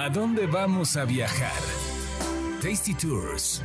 ¿A 0.00 0.08
dónde 0.08 0.46
vamos 0.46 0.96
a 0.96 1.04
viajar? 1.04 1.60
Tasty 2.62 2.94
Tours. 2.94 3.64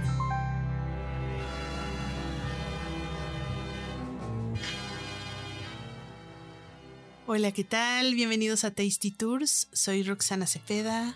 Hola, 7.28 7.52
¿qué 7.52 7.64
tal? 7.64 8.16
Bienvenidos 8.16 8.64
a 8.64 8.72
Tasty 8.72 9.12
Tours. 9.12 9.68
Soy 9.74 10.02
Roxana 10.02 10.48
Cepeda. 10.48 11.14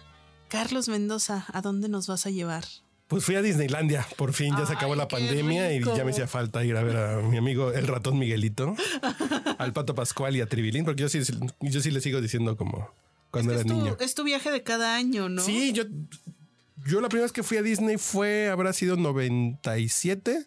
Carlos 0.50 0.88
Mendoza, 0.88 1.48
¿a 1.52 1.62
dónde 1.62 1.90
nos 1.90 2.06
vas 2.06 2.28
a 2.28 2.30
llevar? 2.30 2.66
Pues 3.08 3.26
fui 3.26 3.34
a 3.34 3.42
Disneylandia, 3.42 4.06
por 4.18 4.34
fin 4.34 4.56
ya 4.56 4.68
se 4.68 4.74
acabó 4.74 4.94
Ay, 4.94 5.00
la 5.00 5.08
pandemia 5.08 5.74
y 5.74 5.84
ya 5.84 6.06
me 6.06 6.12
hacía 6.12 6.28
falta 6.28 6.64
ir 6.64 6.78
a 6.78 6.84
ver 6.84 6.96
a 6.96 7.18
mi 7.24 7.38
amigo 7.38 7.72
el 7.72 7.88
ratón 7.88 8.20
Miguelito, 8.20 8.76
al 9.58 9.74
Pato 9.74 9.96
Pascual 9.96 10.36
y 10.36 10.42
a 10.42 10.46
Tribilín, 10.46 10.86
porque 10.86 11.02
yo 11.02 11.10
sí, 11.10 11.22
yo 11.62 11.82
sí 11.82 11.90
le 11.90 12.02
sigo 12.02 12.22
diciendo 12.22 12.56
como 12.56 12.92
cuando 13.32 13.52
es, 13.54 13.60
era 13.60 13.64
que 13.64 13.70
es, 13.70 13.76
tu, 13.76 13.84
niño. 13.84 13.98
es 14.00 14.16
tu 14.16 14.24
viaje 14.24 14.52
de 14.52 14.64
cada 14.64 14.96
año, 14.96 15.30
¿no? 15.30 15.42
Sí, 15.42 15.74
yo, 15.74 15.84
yo 16.86 17.02
la 17.02 17.10
primera 17.10 17.26
vez 17.26 17.32
que 17.32 17.44
fui 17.44 17.58
a 17.58 17.62
Disney 17.62 17.98
fue, 17.98 18.50
habrá 18.50 18.74
sido 18.74 18.96
97, 18.98 20.46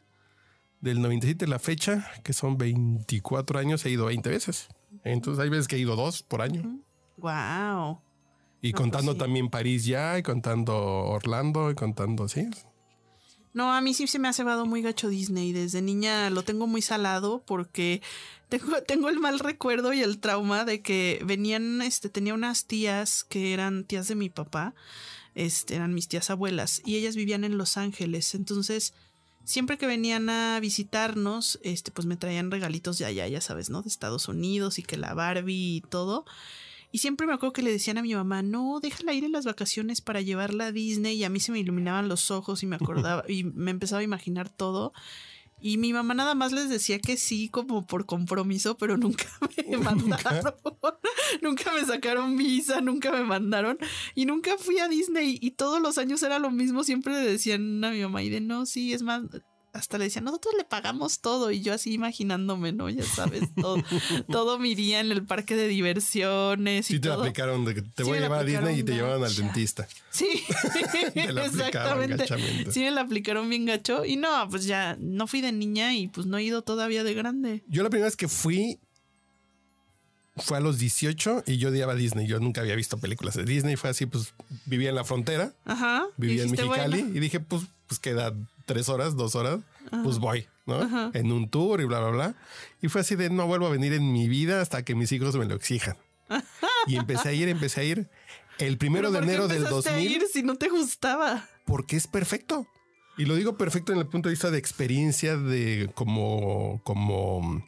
del 0.80 1.02
97 1.02 1.46
la 1.46 1.58
fecha, 1.58 2.10
que 2.24 2.32
son 2.32 2.56
24 2.58 3.58
años, 3.58 3.84
he 3.84 3.90
ido 3.90 4.06
20 4.06 4.28
veces. 4.30 4.68
Entonces 5.04 5.42
hay 5.42 5.50
veces 5.50 5.68
que 5.68 5.76
he 5.76 5.78
ido 5.78 5.96
dos 5.96 6.22
por 6.22 6.42
año. 6.42 6.80
Wow. 7.16 8.00
Y 8.62 8.72
No, 8.72 8.78
contando 8.78 9.12
pues 9.12 9.16
sí. 9.16 9.18
también 9.18 9.48
París 9.50 9.84
ya, 9.84 10.18
y 10.18 10.22
contando 10.22 10.74
Orlando, 10.76 11.70
y 11.70 11.74
contando, 11.74 12.28
sí. 12.28 12.48
No, 13.52 13.72
a 13.72 13.80
mí 13.80 13.94
sí 13.94 14.06
se 14.06 14.18
me 14.18 14.28
ha 14.28 14.32
cebado 14.32 14.66
muy 14.66 14.82
gacho 14.82 15.08
Disney. 15.08 15.52
Desde 15.52 15.82
niña 15.82 16.30
lo 16.30 16.42
tengo 16.44 16.66
muy 16.66 16.82
salado 16.82 17.42
porque 17.44 18.00
tengo, 18.48 18.82
tengo 18.86 19.08
el 19.08 19.18
mal 19.18 19.38
recuerdo 19.38 19.92
y 19.92 20.02
el 20.02 20.18
trauma 20.18 20.64
de 20.64 20.82
que 20.82 21.20
venían, 21.24 21.82
este, 21.82 22.08
tenía 22.08 22.34
unas 22.34 22.66
tías 22.66 23.24
que 23.24 23.52
eran 23.52 23.84
tías 23.84 24.08
de 24.08 24.14
mi 24.14 24.28
papá, 24.28 24.74
este, 25.34 25.76
eran 25.76 25.94
mis 25.94 26.08
tías 26.08 26.30
abuelas, 26.30 26.82
y 26.84 26.96
ellas 26.96 27.16
vivían 27.16 27.44
en 27.44 27.58
Los 27.58 27.76
Ángeles. 27.76 28.34
Entonces, 28.34 28.94
siempre 29.44 29.78
que 29.78 29.86
venían 29.86 30.30
a 30.30 30.60
visitarnos, 30.60 31.58
este, 31.62 31.90
pues 31.90 32.06
me 32.06 32.16
traían 32.16 32.50
regalitos 32.50 32.98
de 32.98 33.06
allá, 33.06 33.26
ya 33.26 33.40
sabes, 33.40 33.70
¿no? 33.70 33.82
De 33.82 33.88
Estados 33.88 34.28
Unidos 34.28 34.78
y 34.78 34.82
que 34.82 34.96
la 34.96 35.14
Barbie 35.14 35.76
y 35.76 35.80
todo. 35.80 36.24
Y 36.92 36.98
siempre 36.98 37.26
me 37.26 37.34
acuerdo 37.34 37.52
que 37.52 37.62
le 37.62 37.70
decían 37.70 37.98
a 37.98 38.02
mi 38.02 38.14
mamá, 38.14 38.42
no, 38.42 38.80
déjala 38.80 39.12
ir 39.14 39.24
en 39.24 39.32
las 39.32 39.44
vacaciones 39.44 40.00
para 40.00 40.20
llevarla 40.20 40.66
a 40.66 40.72
Disney. 40.72 41.16
Y 41.16 41.24
a 41.24 41.30
mí 41.30 41.38
se 41.38 41.52
me 41.52 41.60
iluminaban 41.60 42.08
los 42.08 42.30
ojos 42.30 42.62
y 42.62 42.66
me 42.66 42.76
acordaba 42.76 43.24
y 43.28 43.44
me 43.44 43.70
empezaba 43.70 44.00
a 44.00 44.04
imaginar 44.04 44.48
todo. 44.48 44.92
Y 45.62 45.76
mi 45.76 45.92
mamá 45.92 46.14
nada 46.14 46.34
más 46.34 46.52
les 46.52 46.70
decía 46.70 46.98
que 46.98 47.18
sí, 47.18 47.50
como 47.50 47.86
por 47.86 48.06
compromiso, 48.06 48.78
pero 48.78 48.96
nunca 48.96 49.26
me 49.68 49.76
mandaron. 49.76 50.54
nunca 51.42 51.72
me 51.72 51.84
sacaron 51.84 52.36
visa, 52.36 52.80
nunca 52.80 53.12
me 53.12 53.24
mandaron. 53.24 53.78
Y 54.14 54.24
nunca 54.24 54.56
fui 54.58 54.78
a 54.78 54.88
Disney. 54.88 55.38
Y 55.40 55.52
todos 55.52 55.80
los 55.80 55.98
años 55.98 56.22
era 56.22 56.38
lo 56.38 56.50
mismo. 56.50 56.82
Siempre 56.82 57.12
le 57.12 57.30
decían 57.30 57.84
a 57.84 57.90
mi 57.90 58.00
mamá, 58.00 58.22
y 58.22 58.30
de 58.30 58.40
no, 58.40 58.64
sí, 58.64 58.94
es 58.94 59.02
más. 59.02 59.22
Hasta 59.72 59.98
le 59.98 60.04
decían, 60.04 60.24
nosotros 60.24 60.54
le 60.58 60.64
pagamos 60.64 61.20
todo. 61.20 61.50
Y 61.52 61.60
yo 61.62 61.72
así 61.72 61.92
imaginándome, 61.92 62.72
¿no? 62.72 62.88
Ya 62.88 63.04
sabes, 63.04 63.44
todo, 63.54 63.76
todo 64.30 64.58
mi 64.58 64.74
día 64.74 65.00
en 65.00 65.12
el 65.12 65.24
parque 65.24 65.54
de 65.54 65.68
diversiones 65.68 66.90
y 66.90 66.94
Sí 66.94 67.00
te 67.00 67.08
todo. 67.08 67.20
aplicaron 67.20 67.64
de 67.64 67.74
que 67.74 67.82
te 67.82 68.02
Sí 68.02 68.08
voy 68.08 68.18
a 68.18 68.22
llevar 68.22 68.40
a 68.40 68.44
Disney 68.44 68.80
y 68.80 68.82
te 68.82 68.94
llevaron 68.94 69.22
al 69.24 69.34
dentista. 69.34 69.86
Sí, 70.10 70.26
Te 71.14 71.32
la 71.32 71.46
aplicaban 71.46 72.12
exactamente. 72.12 72.72
Sí, 72.72 72.80
me 72.80 72.90
la 72.90 73.02
aplicaron 73.02 73.48
bien 73.48 73.64
gacho. 73.66 74.04
Y 74.04 74.16
no, 74.16 74.48
pues 74.50 74.64
ya 74.64 74.96
no 74.98 75.26
fui 75.26 75.40
de 75.40 75.52
niña 75.52 75.94
y 75.94 76.08
pues 76.08 76.26
no 76.26 76.38
he 76.38 76.42
ido 76.42 76.62
todavía 76.62 77.04
de 77.04 77.14
grande. 77.14 77.62
Yo 77.68 77.82
la 77.82 77.90
primera 77.90 78.06
vez 78.06 78.16
que 78.16 78.26
fui 78.28 78.78
fue 80.36 80.56
a 80.56 80.60
los 80.60 80.78
18 80.78 81.44
y 81.46 81.58
yo 81.58 81.68
odiaba 81.68 81.94
Disney. 81.94 82.26
Yo 82.26 82.40
nunca 82.40 82.60
había 82.60 82.74
visto 82.74 82.98
películas 82.98 83.34
de 83.34 83.44
Disney. 83.44 83.76
Fue 83.76 83.90
así, 83.90 84.06
pues 84.06 84.32
vivía 84.64 84.88
en 84.88 84.94
la 84.94 85.04
frontera, 85.04 85.52
Ajá. 85.64 86.06
vivía 86.16 86.42
en 86.44 86.50
Mexicali 86.50 87.02
bueno, 87.02 87.16
y 87.16 87.20
dije, 87.20 87.40
pues, 87.40 87.62
pues 87.90 87.98
queda 87.98 88.32
tres 88.66 88.88
horas, 88.88 89.16
dos 89.16 89.34
horas, 89.34 89.58
pues 90.04 90.18
voy, 90.20 90.46
¿no? 90.64 90.76
Ajá. 90.76 91.10
En 91.12 91.32
un 91.32 91.48
tour 91.50 91.80
y 91.80 91.84
bla, 91.86 91.98
bla, 91.98 92.10
bla. 92.10 92.34
Y 92.80 92.86
fue 92.88 93.00
así 93.00 93.16
de 93.16 93.30
no 93.30 93.48
vuelvo 93.48 93.66
a 93.66 93.70
venir 93.70 93.92
en 93.94 94.12
mi 94.12 94.28
vida 94.28 94.60
hasta 94.60 94.84
que 94.84 94.94
mis 94.94 95.10
hijos 95.10 95.34
me 95.34 95.44
lo 95.44 95.56
exijan. 95.56 95.96
Y 96.86 96.96
empecé 96.96 97.28
a 97.30 97.32
ir, 97.32 97.48
empecé 97.48 97.80
a 97.80 97.84
ir. 97.84 98.08
El 98.58 98.78
primero 98.78 99.10
¿pero 99.10 99.20
de 99.20 99.26
enero 99.26 99.48
del 99.48 99.64
empezaste 99.64 99.88
a 99.90 99.92
2000. 99.94 100.12
ir 100.12 100.22
si 100.32 100.42
no 100.44 100.54
te 100.54 100.68
gustaba. 100.68 101.48
porque 101.66 101.96
es 101.96 102.06
perfecto. 102.06 102.66
Y 103.18 103.24
lo 103.26 103.34
digo 103.34 103.58
perfecto 103.58 103.92
en 103.92 103.98
el 103.98 104.06
punto 104.06 104.28
de 104.28 104.34
vista 104.34 104.50
de 104.52 104.58
experiencia 104.58 105.36
de 105.36 105.90
como, 105.94 106.80
como, 106.84 107.62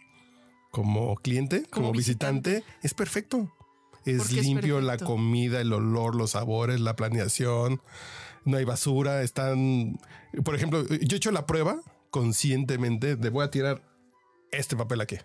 como 0.71 1.17
cliente, 1.17 1.65
como, 1.65 1.89
Como 1.89 1.93
visitante. 1.99 2.63
es 2.83 2.95
perfecto. 2.95 3.53
Es 4.05 4.33
limpio 4.33 4.81
la 4.81 4.97
comida, 4.99 5.61
el 5.61 5.73
olor, 5.73 6.15
los 6.15 6.31
sabores, 6.31 6.81
la 6.81 6.97
planeación. 6.97 7.83
No 8.45 8.57
hay 8.57 8.65
basura. 8.65 9.23
Están, 9.23 9.99
por 10.45 10.55
ejemplo, 10.55 10.87
yo 10.87 11.15
he 11.15 11.17
hecho 11.17 11.31
la 11.31 11.47
prueba 11.47 11.81
conscientemente 12.11 13.17
de 13.17 13.31
voy 13.31 13.45
a 13.45 13.51
tirar 13.51 13.83
este 14.51 14.77
papel 14.77 15.01
aquí. 15.01 15.17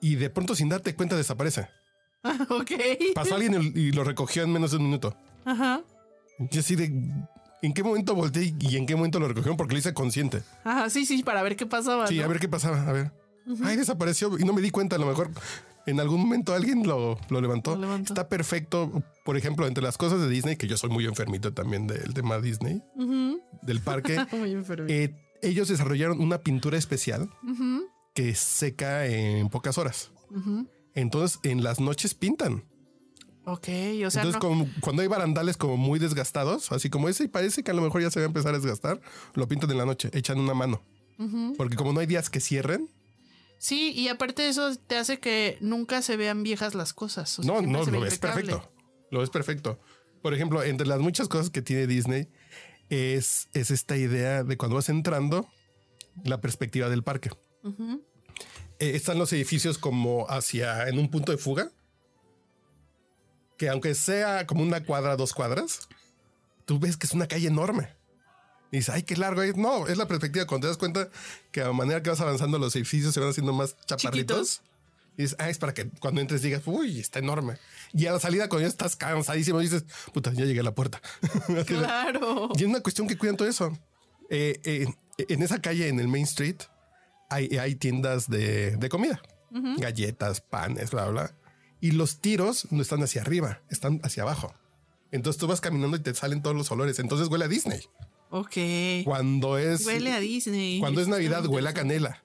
Y 0.00 0.16
de 0.16 0.30
pronto 0.30 0.54
sin 0.54 0.68
darte 0.68 0.94
cuenta 0.94 1.16
desaparece. 1.16 1.68
ok. 2.48 2.72
Pasó 3.14 3.34
alguien 3.34 3.72
y 3.74 3.92
lo 3.92 4.04
recogió 4.04 4.42
en 4.42 4.52
menos 4.52 4.72
de 4.72 4.78
un 4.78 4.84
minuto. 4.84 5.16
Ajá. 5.44 5.82
Yo 6.38 6.60
así 6.60 6.76
de 6.76 6.92
¿en 7.62 7.72
qué 7.72 7.82
momento 7.82 8.14
volteé 8.14 8.54
y 8.58 8.76
en 8.76 8.86
qué 8.86 8.96
momento 8.96 9.18
lo 9.18 9.28
recogieron? 9.28 9.56
Porque 9.56 9.74
lo 9.74 9.78
hice 9.78 9.94
consciente. 9.94 10.42
Ajá, 10.64 10.90
sí, 10.90 11.06
sí, 11.06 11.22
para 11.22 11.42
ver 11.42 11.56
qué 11.56 11.66
pasaba. 11.66 12.06
Sí, 12.06 12.18
¿no? 12.18 12.24
a 12.24 12.28
ver 12.28 12.38
qué 12.38 12.48
pasaba. 12.48 12.82
A 12.82 12.92
ver. 12.92 13.12
Ay, 13.62 13.76
desapareció 13.76 14.38
y 14.38 14.44
no 14.44 14.52
me 14.52 14.60
di 14.60 14.70
cuenta. 14.70 14.96
A 14.96 14.98
lo 14.98 15.06
mejor 15.06 15.30
en 15.86 16.00
algún 16.00 16.20
momento 16.20 16.52
alguien 16.54 16.86
lo, 16.86 17.18
lo 17.30 17.40
levantó. 17.40 17.74
Lo 17.74 17.82
levantó. 17.82 18.12
Está 18.12 18.28
perfecto. 18.28 19.02
Por 19.24 19.36
ejemplo, 19.36 19.66
entre 19.66 19.82
las 19.82 19.96
cosas 19.96 20.20
de 20.20 20.28
Disney, 20.28 20.56
que 20.56 20.66
yo 20.66 20.76
soy 20.76 20.90
muy 20.90 21.06
enfermito 21.06 21.52
también 21.52 21.86
del 21.86 22.12
tema 22.14 22.38
Disney, 22.40 22.82
del 23.62 23.80
parque, 23.80 24.18
Muy 24.32 24.56
eh, 24.88 25.14
ellos 25.42 25.68
desarrollaron 25.68 26.20
una 26.20 26.38
pintura 26.38 26.76
especial 26.78 27.30
Ujú, 27.42 27.84
que 28.14 28.34
seca 28.34 29.06
en 29.06 29.48
pocas 29.48 29.78
horas. 29.78 30.10
Entonces, 30.94 31.38
en 31.42 31.62
las 31.62 31.80
noches 31.80 32.14
pintan. 32.14 32.64
Ok, 33.44 33.68
o 34.04 34.10
sea, 34.10 34.22
Entonces, 34.22 34.32
no- 34.34 34.38
como 34.40 34.68
cuando 34.80 35.02
hay 35.02 35.08
barandales 35.08 35.56
como 35.56 35.76
muy 35.76 35.98
desgastados, 36.00 36.72
así 36.72 36.90
como 36.90 37.08
ese, 37.08 37.24
y 37.24 37.28
parece 37.28 37.62
que 37.62 37.70
a 37.70 37.74
lo 37.74 37.82
mejor 37.82 38.02
ya 38.02 38.10
se 38.10 38.18
va 38.18 38.24
a 38.24 38.28
empezar 38.28 38.54
a 38.54 38.58
desgastar, 38.58 39.00
lo 39.34 39.46
pintan 39.46 39.70
en 39.70 39.78
la 39.78 39.84
noche, 39.84 40.10
echan 40.14 40.40
una 40.40 40.54
mano. 40.54 40.82
Porque 41.56 41.76
como 41.76 41.92
no 41.94 42.00
hay 42.00 42.06
días 42.06 42.28
que 42.28 42.40
cierren, 42.40 42.90
Sí, 43.58 43.92
y 43.92 44.08
aparte 44.08 44.42
de 44.42 44.48
eso 44.48 44.74
te 44.76 44.96
hace 44.96 45.18
que 45.18 45.56
nunca 45.60 46.02
se 46.02 46.16
vean 46.16 46.42
viejas 46.42 46.74
las 46.74 46.92
cosas. 46.92 47.38
o 47.38 47.42
sea, 47.42 47.52
no, 47.52 47.62
no, 47.62 47.84
lo 47.84 48.00
ves 48.00 48.18
perfecto. 48.18 48.70
Lo 49.10 49.20
ves 49.20 49.30
perfecto. 49.30 49.80
Por 50.22 50.34
ejemplo, 50.34 50.62
entre 50.62 50.86
las 50.86 51.00
muchas 51.00 51.28
cosas 51.28 51.50
que 51.50 51.62
tiene 51.62 51.86
Disney 51.86 52.28
es, 52.90 53.48
es 53.52 53.70
esta 53.70 53.96
idea 53.96 54.44
de 54.44 54.56
cuando 54.56 54.76
vas 54.76 54.88
entrando, 54.88 55.48
la 56.24 56.40
perspectiva 56.40 56.88
del 56.88 57.02
parque. 57.02 57.30
Eh, 58.78 58.92
están 58.94 59.18
los 59.18 59.32
edificios 59.32 59.78
como 59.78 60.26
hacia 60.28 60.88
en 60.88 60.98
un 60.98 61.10
punto 61.10 61.32
de 61.32 61.38
fuga. 61.38 61.70
Que 63.56 63.70
aunque 63.70 63.94
sea 63.94 64.46
como 64.46 64.62
una 64.62 64.84
cuadra, 64.84 65.16
dos 65.16 65.32
cuadras, 65.32 65.88
tú 66.66 66.78
ves 66.78 66.96
que 66.96 67.06
es 67.06 67.14
una 67.14 67.26
calle 67.26 67.48
enorme. 67.48 67.95
Y 68.70 68.78
dices, 68.78 68.94
ay, 68.94 69.02
qué 69.02 69.16
largo 69.16 69.42
es. 69.42 69.56
No, 69.56 69.86
es 69.86 69.96
la 69.96 70.08
perspectiva. 70.08 70.46
Cuando 70.46 70.66
te 70.66 70.68
das 70.68 70.76
cuenta 70.76 71.08
que 71.52 71.62
a 71.62 71.72
manera 71.72 72.02
que 72.02 72.10
vas 72.10 72.20
avanzando, 72.20 72.58
los 72.58 72.74
edificios 72.76 73.14
se 73.14 73.20
van 73.20 73.30
haciendo 73.30 73.52
más 73.52 73.76
chaparritos. 73.86 74.60
Chiquitos. 74.60 74.62
Y 75.16 75.22
dices, 75.22 75.36
ah, 75.38 75.48
es 75.48 75.58
para 75.58 75.72
que 75.72 75.88
cuando 76.00 76.20
entres 76.20 76.42
digas, 76.42 76.62
uy, 76.66 77.00
está 77.00 77.20
enorme. 77.20 77.56
Y 77.94 78.06
a 78.06 78.12
la 78.12 78.20
salida, 78.20 78.48
cuando 78.48 78.66
ya 78.66 78.68
estás 78.68 78.96
cansadísimo, 78.96 79.60
dices, 79.60 79.84
puta, 80.12 80.32
ya 80.32 80.44
llegué 80.44 80.60
a 80.60 80.64
la 80.64 80.74
puerta. 80.74 81.00
Claro. 81.66 82.50
Y 82.54 82.62
es 82.62 82.68
una 82.68 82.80
cuestión 82.80 83.06
que 83.08 83.16
cuidan 83.16 83.36
todo 83.36 83.48
eso. 83.48 83.76
Eh, 84.28 84.60
eh, 84.64 84.86
en 85.16 85.42
esa 85.42 85.60
calle, 85.62 85.88
en 85.88 86.00
el 86.00 86.08
Main 86.08 86.24
Street, 86.24 86.56
hay, 87.30 87.56
hay 87.56 87.76
tiendas 87.76 88.28
de, 88.28 88.76
de 88.76 88.88
comida, 88.88 89.20
galletas, 89.78 90.40
panes, 90.40 90.90
bla, 90.90 91.06
bla. 91.06 91.34
Y 91.80 91.92
los 91.92 92.20
tiros 92.20 92.70
no 92.70 92.82
están 92.82 93.02
hacia 93.02 93.22
arriba, 93.22 93.60
están 93.70 94.00
hacia 94.02 94.22
abajo. 94.22 94.54
Entonces 95.12 95.38
tú 95.40 95.46
vas 95.46 95.60
caminando 95.60 95.96
y 95.96 96.00
te 96.00 96.14
salen 96.14 96.42
todos 96.42 96.56
los 96.56 96.70
olores. 96.70 96.98
Entonces 96.98 97.28
huele 97.28 97.44
a 97.44 97.48
Disney. 97.48 97.80
Ok. 98.30 98.56
Cuando 99.04 99.58
es 99.58 99.86
Huele 99.86 100.12
a 100.12 100.20
Disney. 100.20 100.80
cuando 100.80 101.00
es 101.00 101.08
Navidad 101.08 101.46
huele 101.46 101.68
a 101.68 101.74
canela. 101.74 102.22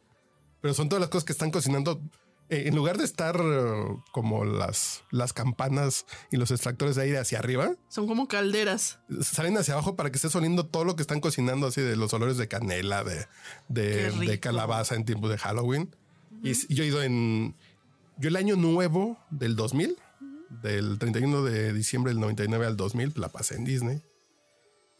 Pero 0.62 0.74
son 0.74 0.90
todas 0.90 1.00
las 1.02 1.10
cosas 1.10 1.26
que 1.26 1.32
están 1.34 1.52
cocinando. 1.52 2.02
Eh, 2.50 2.68
en 2.68 2.76
lugar 2.76 2.98
de 2.98 3.06
estar 3.06 3.40
eh, 3.42 3.72
como 4.12 4.44
las, 4.44 5.04
las 5.10 5.32
campanas 5.32 6.06
y 6.32 6.38
los 6.38 6.52
extractores 6.52 6.98
de 6.98 7.04
aire 7.04 7.18
hacia 7.18 7.40
arriba, 7.40 7.76
Son 7.88 8.08
como 8.08 8.28
calderas. 8.28 9.00
salen 9.22 9.58
hacia 9.58 9.74
abajo 9.74 9.96
para 9.96 10.12
que 10.12 10.18
estés 10.18 10.36
oliendo 10.36 10.66
todo 10.66 10.84
lo 10.84 10.98
que 10.98 11.02
están 11.02 11.22
cocinando, 11.22 11.68
así 11.68 11.80
de 11.80 11.96
los 11.96 12.14
olores 12.14 12.36
de 12.38 12.50
canela, 12.50 13.06
de, 13.06 13.26
de, 13.70 14.40
calabaza 14.42 14.96
en 14.96 15.06
tiempo 15.06 15.30
de 15.30 15.38
Halloween. 15.38 15.96
Y 16.44 16.54
yo 16.74 16.84
he 16.84 16.88
ido 16.88 17.02
en. 17.02 17.56
Yo 18.18 18.28
el 18.28 18.36
año 18.36 18.58
nuevo 18.58 19.18
del 19.30 19.56
2000, 19.56 19.96
del 20.62 21.00
31 21.00 21.44
de 21.44 21.72
diciembre 21.72 22.12
del 22.12 22.20
99 22.20 22.66
al 22.66 22.76
2000, 22.76 23.14
la 23.16 23.30
pasé 23.30 23.56
en 23.56 23.64
Disney. 23.64 24.02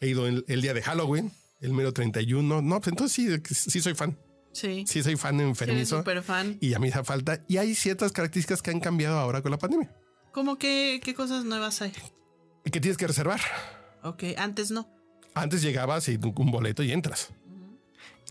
He 0.02 0.08
ido 0.08 0.26
el, 0.26 0.44
el 0.48 0.60
día 0.60 0.74
de 0.74 0.82
Halloween, 0.82 1.30
el 1.60 1.72
mero 1.72 1.92
31. 1.92 2.60
No, 2.60 2.80
pues 2.80 2.88
entonces 2.88 3.12
sí, 3.12 3.54
sí 3.70 3.80
soy 3.80 3.94
fan. 3.94 4.18
Sí. 4.52 4.84
Sí 4.86 5.00
soy 5.00 5.14
fan 5.14 5.40
enfermizo. 5.40 5.98
súper 5.98 6.22
fan. 6.24 6.58
Y 6.60 6.74
a 6.74 6.80
mí 6.80 6.88
hace 6.88 7.04
falta. 7.04 7.44
Y 7.48 7.58
hay 7.58 7.76
ciertas 7.76 8.10
características 8.10 8.62
que 8.62 8.72
han 8.72 8.80
cambiado 8.80 9.16
ahora 9.16 9.42
con 9.42 9.52
la 9.52 9.58
pandemia. 9.58 9.94
¿Cómo 10.32 10.58
que 10.58 11.00
qué 11.04 11.14
cosas 11.14 11.44
nuevas 11.44 11.80
hay? 11.82 11.92
que 12.64 12.80
tienes 12.80 12.96
que 12.96 13.06
reservar. 13.06 13.40
Ok, 14.02 14.24
antes 14.36 14.72
no. 14.72 14.88
Antes 15.34 15.62
llegabas 15.62 16.08
y 16.08 16.18
un 16.22 16.50
boleto 16.50 16.82
y 16.82 16.90
entras. 16.90 17.32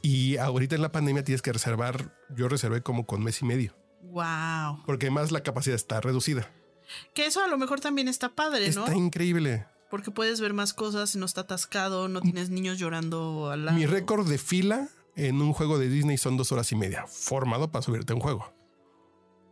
Y 0.01 0.35
ahorita 0.37 0.75
en 0.75 0.81
la 0.81 0.91
pandemia 0.91 1.23
tienes 1.23 1.41
que 1.41 1.53
reservar. 1.53 2.17
Yo 2.35 2.49
reservé 2.49 2.81
como 2.81 3.05
con 3.05 3.23
mes 3.23 3.41
y 3.41 3.45
medio. 3.45 3.77
Wow. 4.03 4.83
Porque 4.85 5.05
además 5.05 5.31
la 5.31 5.41
capacidad 5.41 5.75
está 5.75 6.01
reducida. 6.01 6.51
Que 7.13 7.27
eso 7.27 7.41
a 7.41 7.47
lo 7.47 7.57
mejor 7.57 7.79
también 7.79 8.09
está 8.09 8.35
padre, 8.35 8.71
¿no? 8.71 8.81
Está 8.83 8.95
increíble. 8.95 9.65
Porque 9.91 10.09
puedes 10.09 10.39
ver 10.39 10.53
más 10.53 10.73
cosas, 10.73 11.17
no 11.17 11.25
está 11.25 11.41
atascado, 11.41 12.07
no 12.07 12.21
tienes 12.21 12.49
niños 12.49 12.79
llorando 12.79 13.51
al 13.51 13.65
lado. 13.65 13.77
Mi 13.77 13.85
récord 13.85 14.27
de 14.27 14.37
fila 14.37 14.87
en 15.17 15.41
un 15.41 15.51
juego 15.51 15.77
de 15.77 15.89
Disney 15.89 16.17
son 16.17 16.37
dos 16.37 16.53
horas 16.53 16.71
y 16.71 16.77
media, 16.77 17.05
formado 17.07 17.71
para 17.71 17.83
subirte 17.83 18.13
a 18.13 18.15
un 18.15 18.21
juego. 18.21 18.53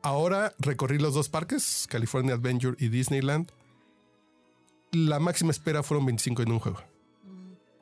Ahora 0.02 0.54
recorrí 0.58 0.98
los 0.98 1.14
dos 1.14 1.28
parques, 1.28 1.88
California 1.90 2.36
Adventure 2.36 2.78
y 2.80 2.88
Disneyland. 2.88 3.52
La 4.94 5.20
máxima 5.20 5.52
espera 5.52 5.84
fueron 5.84 6.06
25 6.06 6.42
en 6.44 6.52
un 6.54 6.60
juego. 6.60 6.82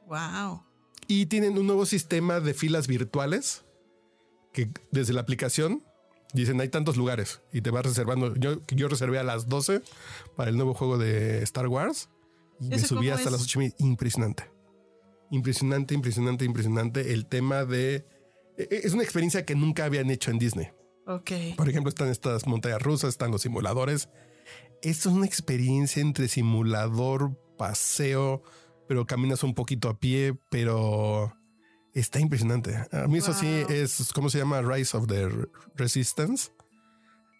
Wow. 0.08 0.64
Y 1.08 1.28
tienen 1.28 1.60
un 1.60 1.68
nuevo 1.68 1.86
sistema 1.86 2.40
de 2.40 2.56
filas 2.56 2.88
virtuales 2.88 3.66
que 4.52 4.72
desde 4.92 5.14
la 5.14 5.22
aplicación 5.22 5.84
dicen 6.34 6.60
hay 6.60 6.70
tantos 6.70 6.98
lugares 6.98 7.40
y 7.54 7.62
te 7.62 7.70
vas 7.70 7.86
reservando. 7.86 8.34
Yo, 8.36 8.62
yo 8.70 8.88
reservé 8.88 9.20
a 9.20 9.24
las 9.24 9.48
12 9.48 9.84
para 10.36 10.50
el 10.50 10.56
nuevo 10.56 10.74
juego 10.74 10.98
de 10.98 11.44
Star 11.44 11.68
Wars 11.68 12.10
y 12.60 12.70
me 12.70 12.76
¿Ese 12.76 12.88
subí 12.88 13.10
hasta 13.10 13.26
es? 13.26 13.32
las 13.32 13.44
8 13.44 13.60
y 13.60 13.64
media. 13.64 13.76
Impresionante. 13.80 14.44
Impresionante, 15.32 15.94
impresionante, 15.94 16.46
impresionante. 16.46 17.14
El 17.14 17.26
tema 17.26 17.66
de... 17.66 18.06
e- 18.58 18.68
e- 18.70 18.82
Es 18.84 18.94
una 18.94 19.04
experiencia 19.04 19.46
que 19.46 19.56
nunca 19.56 19.86
habían 19.86 20.10
hecho 20.10 20.32
en 20.32 20.40
Disney. 20.40 20.68
Ok. 21.06 21.32
Por 21.56 21.70
ejemplo, 21.70 21.90
están 21.90 22.10
estas 22.10 22.48
montañas 22.48 22.82
rusas, 22.82 23.10
están 23.10 23.32
los 23.32 23.42
simuladores. 23.42 24.10
Esto 24.82 25.10
es 25.10 25.16
una 25.16 25.26
experiencia 25.26 26.02
entre 26.02 26.28
simulador, 26.28 27.38
paseo, 27.58 28.44
pero 28.88 29.06
caminas 29.06 29.44
un 29.44 29.54
poquito 29.54 29.90
a 29.90 30.00
pie, 30.00 30.34
pero 30.50 31.34
está 31.94 32.20
impresionante. 32.20 32.76
A 32.92 33.08
mí 33.08 33.18
eso 33.18 33.34
sí 33.34 33.48
es, 33.70 34.12
¿cómo 34.14 34.30
se 34.30 34.38
llama? 34.38 34.62
Rise 34.62 34.96
of 34.96 35.08
the 35.08 35.28
Resistance. 35.76 36.52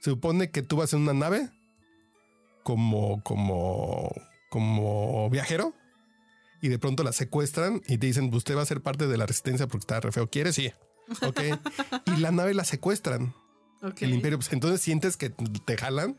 Se 0.02 0.12
supone 0.12 0.50
que 0.52 0.62
tú 0.62 0.78
vas 0.78 0.94
en 0.94 1.02
una 1.02 1.14
nave 1.14 1.50
como, 2.64 3.22
como, 3.24 4.10
como 4.50 5.30
viajero 5.30 5.74
y 6.62 6.70
de 6.70 6.80
pronto 6.80 7.04
la 7.04 7.14
secuestran 7.14 7.82
y 7.88 7.98
te 7.98 8.08
dicen, 8.08 8.34
usted 8.34 8.56
va 8.56 8.62
a 8.62 8.66
ser 8.66 8.82
parte 8.82 9.08
de 9.08 9.18
la 9.18 9.26
resistencia 9.26 9.68
porque 9.68 9.84
está 9.84 10.00
re 10.00 10.12
feo. 10.12 10.30
¿Quiere? 10.30 10.54
Sí. 10.54 10.72
Ok. 11.22 11.40
y 12.06 12.20
la 12.20 12.32
nave 12.32 12.54
la 12.54 12.64
secuestran 12.64 13.34
ok. 13.82 14.02
el 14.02 14.14
imperio. 14.14 14.38
Pues 14.40 14.52
entonces 14.52 14.82
sientes 14.82 15.18
que 15.18 15.30
te 15.30 15.78
jalan. 15.78 16.18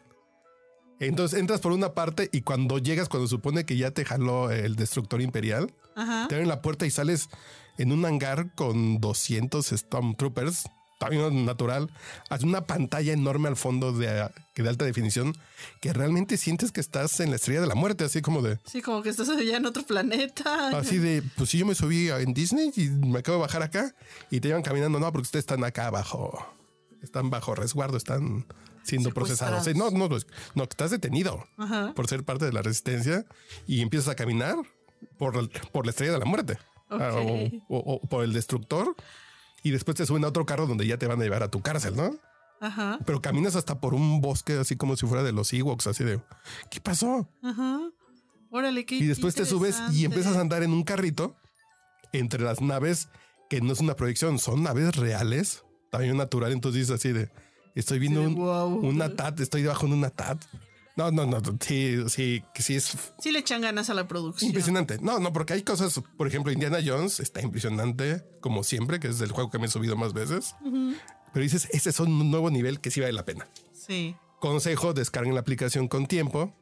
Entonces 1.01 1.39
entras 1.39 1.61
por 1.61 1.73
una 1.73 1.95
parte 1.95 2.29
y 2.33 2.41
cuando 2.43 2.79
llegas, 2.79 3.09
cuando 3.09 3.29
supone 3.29 3.65
que 3.65 3.77
ya 3.77 3.93
te 3.93 4.05
jaló 4.05 4.51
el 4.51 4.75
destructor 4.75 5.21
imperial, 5.21 5.73
Ajá. 5.95 6.27
te 6.29 6.35
abren 6.35 6.49
la 6.49 6.61
puerta 6.61 6.87
y 6.87 6.91
sales 6.91 7.29
en 7.77 7.93
un 7.93 8.05
hangar 8.05 8.53
con 8.57 9.01
200 9.01 9.65
Stormtroopers, 9.65 10.65
también 10.99 11.45
natural, 11.47 11.91
hay 12.29 12.45
una 12.45 12.63
pantalla 12.67 13.13
enorme 13.13 13.49
al 13.49 13.57
fondo 13.57 13.93
de, 13.93 14.29
de 14.57 14.69
alta 14.69 14.85
definición 14.85 15.33
que 15.81 15.93
realmente 15.93 16.37
sientes 16.37 16.73
que 16.73 16.81
estás 16.81 17.21
en 17.21 17.31
la 17.31 17.37
estrella 17.37 17.61
de 17.61 17.69
la 17.69 17.75
muerte, 17.77 18.05
así 18.05 18.21
como 18.21 18.43
de, 18.43 18.59
Sí, 18.67 18.83
como 18.83 19.03
que 19.03 19.09
estás 19.11 19.29
allá 19.29 19.57
en 19.57 19.67
otro 19.67 19.85
planeta. 19.85 20.77
así 20.77 20.99
de, 20.99 21.23
pues 21.37 21.51
si 21.51 21.59
yo 21.59 21.67
me 21.67 21.75
subí 21.77 22.09
en 22.11 22.35
Disney 22.35 22.73
y 22.77 22.89
me 22.89 23.21
acabo 23.21 23.39
de 23.39 23.43
bajar 23.43 23.63
acá 23.63 23.95
y 24.31 24.41
te 24.41 24.49
llevan 24.49 24.63
caminando, 24.63 24.99
no, 24.99 25.11
porque 25.13 25.23
ustedes 25.27 25.45
están 25.45 25.63
acá 25.65 25.87
abajo, 25.87 26.45
están 27.03 27.31
bajo 27.31 27.55
resguardo, 27.55 27.97
están 27.97 28.45
siendo 28.83 29.11
procesados. 29.13 29.65
Sí, 29.65 29.75
no, 29.75 29.91
no, 29.91 30.09
no, 30.09 30.17
no, 30.55 30.63
estás 30.65 30.91
detenido 30.91 31.45
Ajá. 31.59 31.93
por 31.95 32.09
ser 32.09 32.25
parte 32.25 32.45
de 32.47 32.53
la 32.53 32.63
resistencia 32.63 33.25
y 33.67 33.83
empiezas 33.83 34.09
a 34.09 34.15
caminar 34.17 34.57
por, 35.17 35.49
por 35.71 35.87
la 35.87 35.91
estrella 35.91 36.13
de 36.15 36.19
la 36.19 36.25
muerte 36.25 36.59
Ah, 36.91 37.11
Ok. 37.13 37.53
o, 37.69 37.77
o- 37.77 37.95
o 37.97 38.01
por 38.01 38.25
el 38.25 38.33
destructor 38.33 38.97
y 39.69 39.71
después 39.71 39.97
te 39.97 40.07
suben 40.07 40.25
a 40.25 40.29
otro 40.29 40.47
carro 40.47 40.67
donde 40.67 40.87
ya 40.87 40.99
te 40.99 41.07
van 41.07 41.21
a 41.21 41.25
llevar 41.25 41.43
a 41.43 41.51
tu 41.51 41.61
cárcel, 41.61 41.95
¿no? 41.97 42.17
Ajá. 42.61 42.99
Pero 43.07 43.21
caminas 43.23 43.55
hasta 43.55 43.81
por 43.81 43.95
un 43.95 44.21
bosque 44.21 44.55
así 44.55 44.77
como 44.77 44.97
si 44.97 45.07
fuera 45.07 45.23
de 45.23 45.33
los 45.33 45.53
Ewoks, 45.53 45.87
así 45.87 46.03
de 46.05 46.21
¿qué 46.71 46.81
pasó? 46.81 47.29
Ajá. 47.43 47.81
Órale, 48.51 48.85
qué 48.87 48.97
Y 48.97 49.07
después 49.07 49.35
te 49.35 49.45
subes 49.45 49.79
y 49.93 50.05
empiezas 50.07 50.37
a 50.37 50.41
andar 50.41 50.63
en 50.63 50.73
un 50.73 50.83
carrito 50.83 51.37
entre 52.13 52.43
las 52.43 52.61
naves 52.61 53.09
que 53.51 53.61
no 53.61 53.73
es 53.73 53.81
una 53.81 53.95
proyección, 53.95 54.39
son 54.39 54.63
naves 54.63 54.97
reales, 54.97 55.65
tamaño 55.91 56.15
natural. 56.15 56.53
Entonces 56.53 56.81
dices 56.81 56.97
así 56.97 57.13
de 57.13 57.31
estoy 57.75 57.99
viendo 57.99 58.21
Sí, 58.21 58.27
un, 58.27 58.35
wow. 58.37 58.75
un 58.87 59.03
ATAT, 59.03 59.41
estoy 59.41 59.63
debajo 59.63 59.87
de 59.87 59.93
un 59.93 60.05
ATAT. 60.05 60.39
No, 60.99 61.13
no, 61.13 61.27
no, 61.27 61.41
sí, 61.61 61.97
sí, 62.09 62.43
sí 62.57 62.75
es 62.75 62.99
Sí 63.21 63.31
le 63.31 63.39
echan 63.39 63.61
ganas 63.61 63.89
a 63.89 63.95
la 63.95 64.09
producción. 64.09 64.49
impresionante. 64.49 64.99
No, 65.01 65.21
no, 65.21 65.33
porque 65.33 65.53
hay 65.53 65.63
cosas, 65.63 66.01
por 66.17 66.27
ejemplo, 66.27 66.51
Indiana 66.51 66.79
Jones 66.85 67.21
está 67.21 67.41
impresionante, 67.41 68.25
como 68.41 68.65
siempre, 68.65 68.99
que 68.99 69.07
es 69.07 69.21
el 69.21 69.31
juego 69.31 69.49
que 69.49 69.61
me 69.61 69.67
he 69.67 69.71
subido 69.71 69.95
más 69.95 70.13
veces. 70.13 70.57
Pero 71.33 71.43
dices, 71.45 71.69
ese 71.71 71.91
es 71.91 72.01
un 72.01 72.33
nuevo 72.33 72.51
nivel 72.51 72.81
que 72.81 72.91
sí 72.91 73.01
vale 73.01 73.13
la 73.13 73.25
pena. 73.25 73.47
Sí. 73.73 74.17
Consejo, 74.41 74.93
descarguen 74.93 75.35
la 75.35 75.41
aplicación 75.41 75.87
con 75.87 76.07
tiempo. 76.09 76.53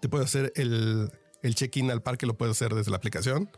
Te 0.00 0.08
puedes 0.08 0.26
hacer 0.26 0.52
el, 0.56 1.12
el 1.42 1.54
check-in 1.54 1.88
al 1.92 2.02
parque, 2.02 2.26
lo 2.26 2.36
puedes 2.36 2.56
hacer 2.56 2.74
desde 2.74 2.90
la 2.90 2.96
aplicación. 2.96 3.48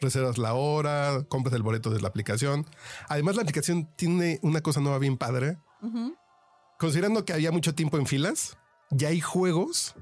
Reservas 0.00 0.36
la 0.38 0.54
hora, 0.54 1.24
compras 1.28 1.54
el 1.54 1.62
boleto 1.62 1.90
desde 1.90 2.02
la 2.02 2.08
aplicación. 2.08 2.66
Además, 3.08 3.36
la 3.36 3.42
aplicación 3.42 3.88
tiene 3.94 4.40
una 4.42 4.62
cosa 4.62 4.80
nueva 4.80 4.98
bien 4.98 5.16
padre. 5.16 5.58
Considerando 6.76 7.24
que 7.24 7.32
había 7.34 7.52
mucho 7.52 7.76
tiempo 7.76 7.98
en 7.98 8.06
filas, 8.06 8.56
ya 8.90 9.08
hay 9.08 9.20
juegos 9.20 9.94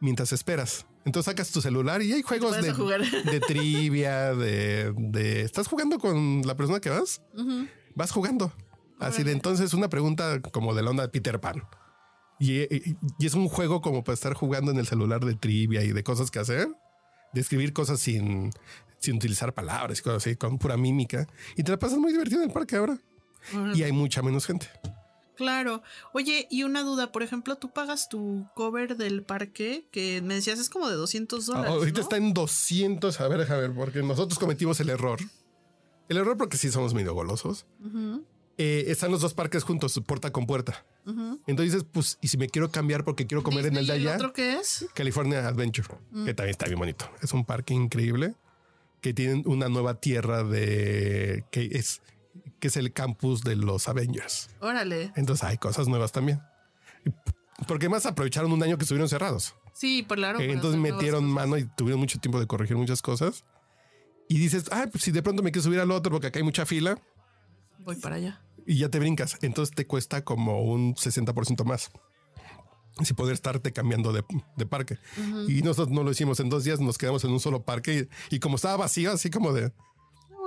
mientras 0.00 0.32
esperas. 0.32 0.86
Entonces 1.04 1.30
sacas 1.32 1.50
tu 1.50 1.60
celular 1.60 2.00
y 2.02 2.12
hay 2.12 2.22
juegos 2.22 2.52
de, 2.62 2.72
de 3.24 3.40
trivia, 3.40 4.34
de, 4.34 4.92
de... 4.96 5.42
¿Estás 5.42 5.66
jugando 5.66 5.98
con 5.98 6.42
la 6.44 6.56
persona 6.56 6.80
que 6.80 6.90
vas? 6.90 7.22
Vas 7.96 8.12
jugando. 8.12 8.52
Así 9.00 9.24
de 9.24 9.32
entonces 9.32 9.74
una 9.74 9.88
pregunta 9.88 10.40
como 10.40 10.74
de 10.74 10.82
la 10.82 10.90
onda 10.90 11.02
de 11.02 11.08
Peter 11.08 11.40
Pan. 11.40 11.64
Y, 12.38 12.60
y- 12.62 12.96
y 13.18 13.26
es 13.26 13.34
un 13.34 13.48
juego 13.48 13.80
como 13.80 14.04
para 14.04 14.14
estar 14.14 14.34
jugando 14.34 14.70
en 14.70 14.78
el 14.78 14.86
celular 14.86 15.24
de 15.24 15.34
trivia 15.34 15.82
y 15.82 15.92
de 15.92 16.04
cosas 16.04 16.30
que 16.30 16.38
hacer, 16.38 16.68
de 17.32 17.40
escribir 17.40 17.72
cosas 17.72 17.98
sin, 17.98 18.50
sin 19.00 19.16
utilizar 19.16 19.52
palabras 19.54 19.98
y 19.98 20.02
cosas 20.02 20.24
así, 20.24 20.36
con 20.36 20.58
pura 20.58 20.76
mímica. 20.76 21.26
Y 21.56 21.64
te 21.64 21.72
la 21.72 21.78
pasas 21.80 21.98
muy 21.98 22.12
divertido 22.12 22.42
en 22.42 22.48
el 22.48 22.52
parque 22.54 22.76
ahora. 22.76 22.96
Y 23.74 23.82
hay 23.82 23.90
mucha 23.92 24.22
menos 24.22 24.46
gente. 24.46 24.68
Claro. 25.42 25.82
Oye, 26.12 26.46
y 26.50 26.62
una 26.62 26.82
duda, 26.82 27.12
por 27.12 27.22
ejemplo, 27.22 27.56
tú 27.56 27.70
pagas 27.70 28.08
tu 28.08 28.46
cover 28.54 28.96
del 28.96 29.22
parque, 29.22 29.86
que 29.90 30.22
me 30.22 30.34
decías 30.34 30.58
es 30.58 30.70
como 30.70 30.88
de 30.88 30.94
200 30.94 31.46
dólares. 31.46 31.70
Ahorita 31.70 31.98
¿no? 31.98 32.02
está 32.02 32.16
en 32.16 32.32
200. 32.32 33.20
A 33.20 33.28
ver, 33.28 33.52
a 33.52 33.56
ver, 33.56 33.72
porque 33.72 34.02
nosotros 34.02 34.38
cometimos 34.38 34.78
el 34.80 34.90
error. 34.90 35.18
El 36.08 36.16
error 36.16 36.36
porque 36.36 36.56
sí 36.56 36.70
somos 36.70 36.94
medio 36.94 37.14
golosos. 37.14 37.66
Eh, 38.58 38.84
están 38.88 39.10
los 39.10 39.20
dos 39.20 39.34
parques 39.34 39.64
juntos, 39.64 40.00
puerta 40.06 40.30
con 40.30 40.46
puerta. 40.46 40.84
Entonces 41.04 41.72
dices, 41.72 41.86
pues, 41.90 42.18
y 42.20 42.28
si 42.28 42.36
me 42.36 42.48
quiero 42.48 42.70
cambiar 42.70 43.04
porque 43.04 43.26
quiero 43.26 43.42
comer 43.42 43.66
en 43.66 43.76
el 43.76 43.86
de 43.86 43.94
Disney, 43.94 44.04
¿y 44.04 44.08
allá, 44.08 44.16
otro 44.16 44.32
qué 44.32 44.54
es? 44.54 44.86
California 44.94 45.48
Adventure, 45.48 45.88
que 46.24 46.34
también 46.34 46.50
está 46.50 46.66
bien 46.66 46.78
bonito. 46.78 47.10
Es 47.22 47.32
un 47.32 47.44
parque 47.44 47.74
increíble 47.74 48.36
que 49.00 49.12
tienen 49.12 49.42
una 49.46 49.68
nueva 49.68 49.94
tierra 50.00 50.44
de 50.44 51.44
que 51.50 51.70
es 51.72 52.02
que 52.62 52.68
es 52.68 52.76
el 52.76 52.92
campus 52.92 53.42
de 53.42 53.56
los 53.56 53.88
Avengers. 53.88 54.48
Órale. 54.60 55.12
Entonces 55.16 55.42
hay 55.42 55.58
cosas 55.58 55.88
nuevas 55.88 56.12
también. 56.12 56.40
Porque 57.66 57.88
más 57.88 58.06
aprovecharon 58.06 58.52
un 58.52 58.62
año 58.62 58.78
que 58.78 58.84
estuvieron 58.84 59.08
cerrados. 59.08 59.56
Sí, 59.74 60.04
pues 60.06 60.18
claro. 60.18 60.38
Eh, 60.38 60.42
para 60.46 60.52
Entonces 60.52 60.80
metieron 60.80 61.24
mano 61.28 61.58
y 61.58 61.64
tuvieron 61.64 61.98
mucho 61.98 62.20
tiempo 62.20 62.38
de 62.38 62.46
corregir 62.46 62.76
muchas 62.76 63.02
cosas. 63.02 63.44
Y 64.28 64.38
dices, 64.38 64.66
ah, 64.70 64.86
pues 64.92 65.02
si 65.02 65.10
de 65.10 65.22
pronto 65.24 65.42
me 65.42 65.50
quiero 65.50 65.64
subir 65.64 65.80
al 65.80 65.90
otro 65.90 66.12
porque 66.12 66.28
acá 66.28 66.38
hay 66.38 66.44
mucha 66.44 66.64
fila 66.64 66.96
Voy 67.80 67.96
para 67.96 68.14
allá. 68.14 68.40
y 68.64 68.78
ya 68.78 68.88
te 68.88 69.00
brincas. 69.00 69.38
Entonces 69.42 69.74
te 69.74 69.88
cuesta 69.88 70.22
como 70.24 70.62
un 70.62 70.94
60% 70.94 71.64
más. 71.64 71.90
Si 73.02 73.12
poder 73.12 73.34
estarte 73.34 73.72
cambiando 73.72 74.12
de, 74.12 74.22
de 74.56 74.66
parque. 74.66 74.98
Y 75.48 75.62
nosotros 75.62 75.90
no 75.90 76.04
lo 76.04 76.12
hicimos 76.12 76.38
en 76.38 76.48
dos 76.48 76.62
días, 76.62 76.78
nos 76.78 76.96
quedamos 76.96 77.24
en 77.24 77.32
un 77.32 77.40
solo 77.40 77.64
parque 77.64 78.08
y, 78.30 78.36
y 78.36 78.38
como 78.38 78.54
estaba 78.54 78.76
vacío, 78.76 79.10
así 79.10 79.30
como 79.30 79.52
de 79.52 79.72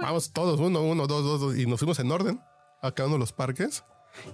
vamos 0.02 0.32
todos, 0.32 0.60
uno, 0.60 0.82
uno, 0.82 1.08
dos, 1.08 1.24
dos, 1.24 1.40
dos, 1.42 1.58
y 1.58 1.66
nos 1.66 1.80
fuimos 1.80 2.00
en 2.00 2.12
orden 2.12 2.42
a 2.82 2.92
cada 2.92 3.08
uno 3.08 3.16
de 3.16 3.20
los 3.20 3.32
parques. 3.32 3.84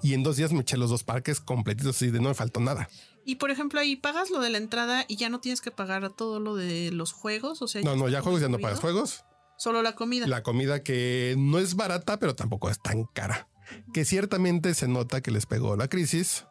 Y 0.03 0.13
en 0.13 0.22
dos 0.22 0.36
días 0.38 0.53
me 0.53 0.62
eché 0.62 0.77
los 0.77 0.89
dos 0.91 1.03
parques 1.03 1.39
completitos 1.39 1.96
así 1.96 2.12
de 2.12 2.20
no 2.20 2.30
me 2.30 2.36
faltó 2.36 2.60
nada. 2.60 2.88
Y 3.25 3.36
por 3.36 3.50
ejemplo, 3.51 3.80
ahí 3.80 3.96
pagas 3.96 4.30
lo 4.30 4.39
de 4.39 4.50
la 4.50 4.58
entrada 4.58 5.06
y 5.08 5.15
ya 5.15 5.30
no 5.30 5.39
tienes 5.39 5.62
que 5.62 5.72
pagar 5.72 6.10
todo 6.12 6.39
lo 6.39 6.56
de 6.56 6.91
los 6.91 7.13
juegos. 7.13 7.62
O 7.62 7.68
sea, 7.68 7.82
No, 7.82 7.96
no, 7.96 8.08
ya 8.10 8.22
juegos 8.22 8.41
ya 8.41 8.50
no 8.50 8.60
pagas 8.60 8.80
juegos. 8.80 9.25
Solo 9.58 9.82
la 9.82 9.96
comida. 9.96 10.27
La 10.27 10.44
comida 10.44 10.84
que 10.84 11.36
no 11.38 11.60
es 11.60 11.75
barata, 11.75 12.18
pero 12.20 12.36
tampoco 12.36 12.70
es 12.70 12.80
tan 12.82 13.06
cara. 13.06 13.48
Que 13.94 14.06
ciertamente 14.06 14.74
se 14.74 14.88
nota 14.88 15.22
que 15.22 15.32
les 15.32 15.46
pegó 15.46 15.75
la 15.75 15.88
crisis 15.88 16.46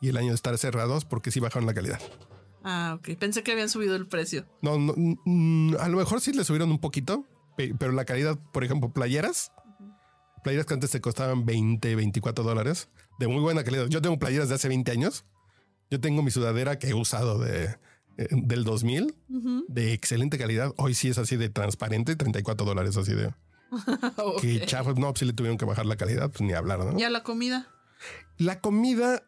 y 0.00 0.08
el 0.08 0.16
año 0.16 0.28
de 0.28 0.34
estar 0.34 0.56
cerrados 0.58 1.04
porque 1.04 1.30
sí 1.30 1.40
bajaron 1.40 1.66
la 1.66 1.74
calidad. 1.74 2.00
Ah, 2.64 2.96
ok. 2.98 3.16
Pensé 3.18 3.42
que 3.44 3.52
habían 3.52 3.68
subido 3.68 3.94
el 3.94 4.08
precio. 4.08 4.46
No, 4.62 4.78
no, 4.78 4.94
mm, 4.96 5.76
a 5.78 5.88
lo 5.88 5.98
mejor 5.98 6.20
sí 6.20 6.32
le 6.32 6.44
subieron 6.44 6.70
un 6.70 6.80
poquito, 6.80 7.24
pero 7.56 7.92
la 7.92 8.04
calidad, 8.04 8.38
por 8.52 8.64
ejemplo, 8.64 8.92
playeras, 8.92 9.52
playeras 10.44 10.66
que 10.66 10.74
antes 10.74 10.90
te 10.90 11.00
costaban 11.00 11.44
20, 11.46 11.94
24 11.96 12.44
dólares, 12.44 12.88
de 13.18 13.28
muy 13.28 13.40
buena 13.40 13.64
calidad. 13.64 13.86
Yo 13.88 14.00
tengo 14.02 14.18
playeras 14.18 14.48
de 14.48 14.54
hace 14.56 14.68
20 14.68 14.90
años. 14.92 15.24
Yo 15.90 16.00
tengo 16.00 16.22
mi 16.22 16.30
sudadera 16.30 16.78
que 16.78 16.88
he 16.88 16.94
usado 16.94 17.38
de, 17.38 17.64
eh, 18.18 18.28
del 18.30 18.64
2000 18.64 19.14
Ujú. 19.28 19.64
de 19.68 19.92
excelente 19.92 20.36
calidad. 20.38 20.72
Hoy 20.76 20.94
sí 20.94 21.08
es 21.08 21.18
así 21.18 21.36
de 21.36 21.48
transparente, 21.48 22.16
34 22.16 22.66
dólares 22.66 22.96
así 22.96 23.14
de 23.14 23.32
Ok. 24.18 24.40
que 24.40 24.66
chafas. 24.66 24.96
No, 24.96 25.08
pues 25.08 25.20
sí 25.20 25.24
le 25.24 25.32
tuvieron 25.32 25.58
que 25.58 25.64
bajar 25.64 25.86
la 25.86 25.96
calidad, 25.96 26.30
pues 26.30 26.40
ni 26.42 26.52
hablar, 26.52 26.80
¿no? 26.80 26.98
Ya 26.98 27.10
la 27.10 27.22
comida. 27.22 27.68
La 28.36 28.60
comida 28.60 29.22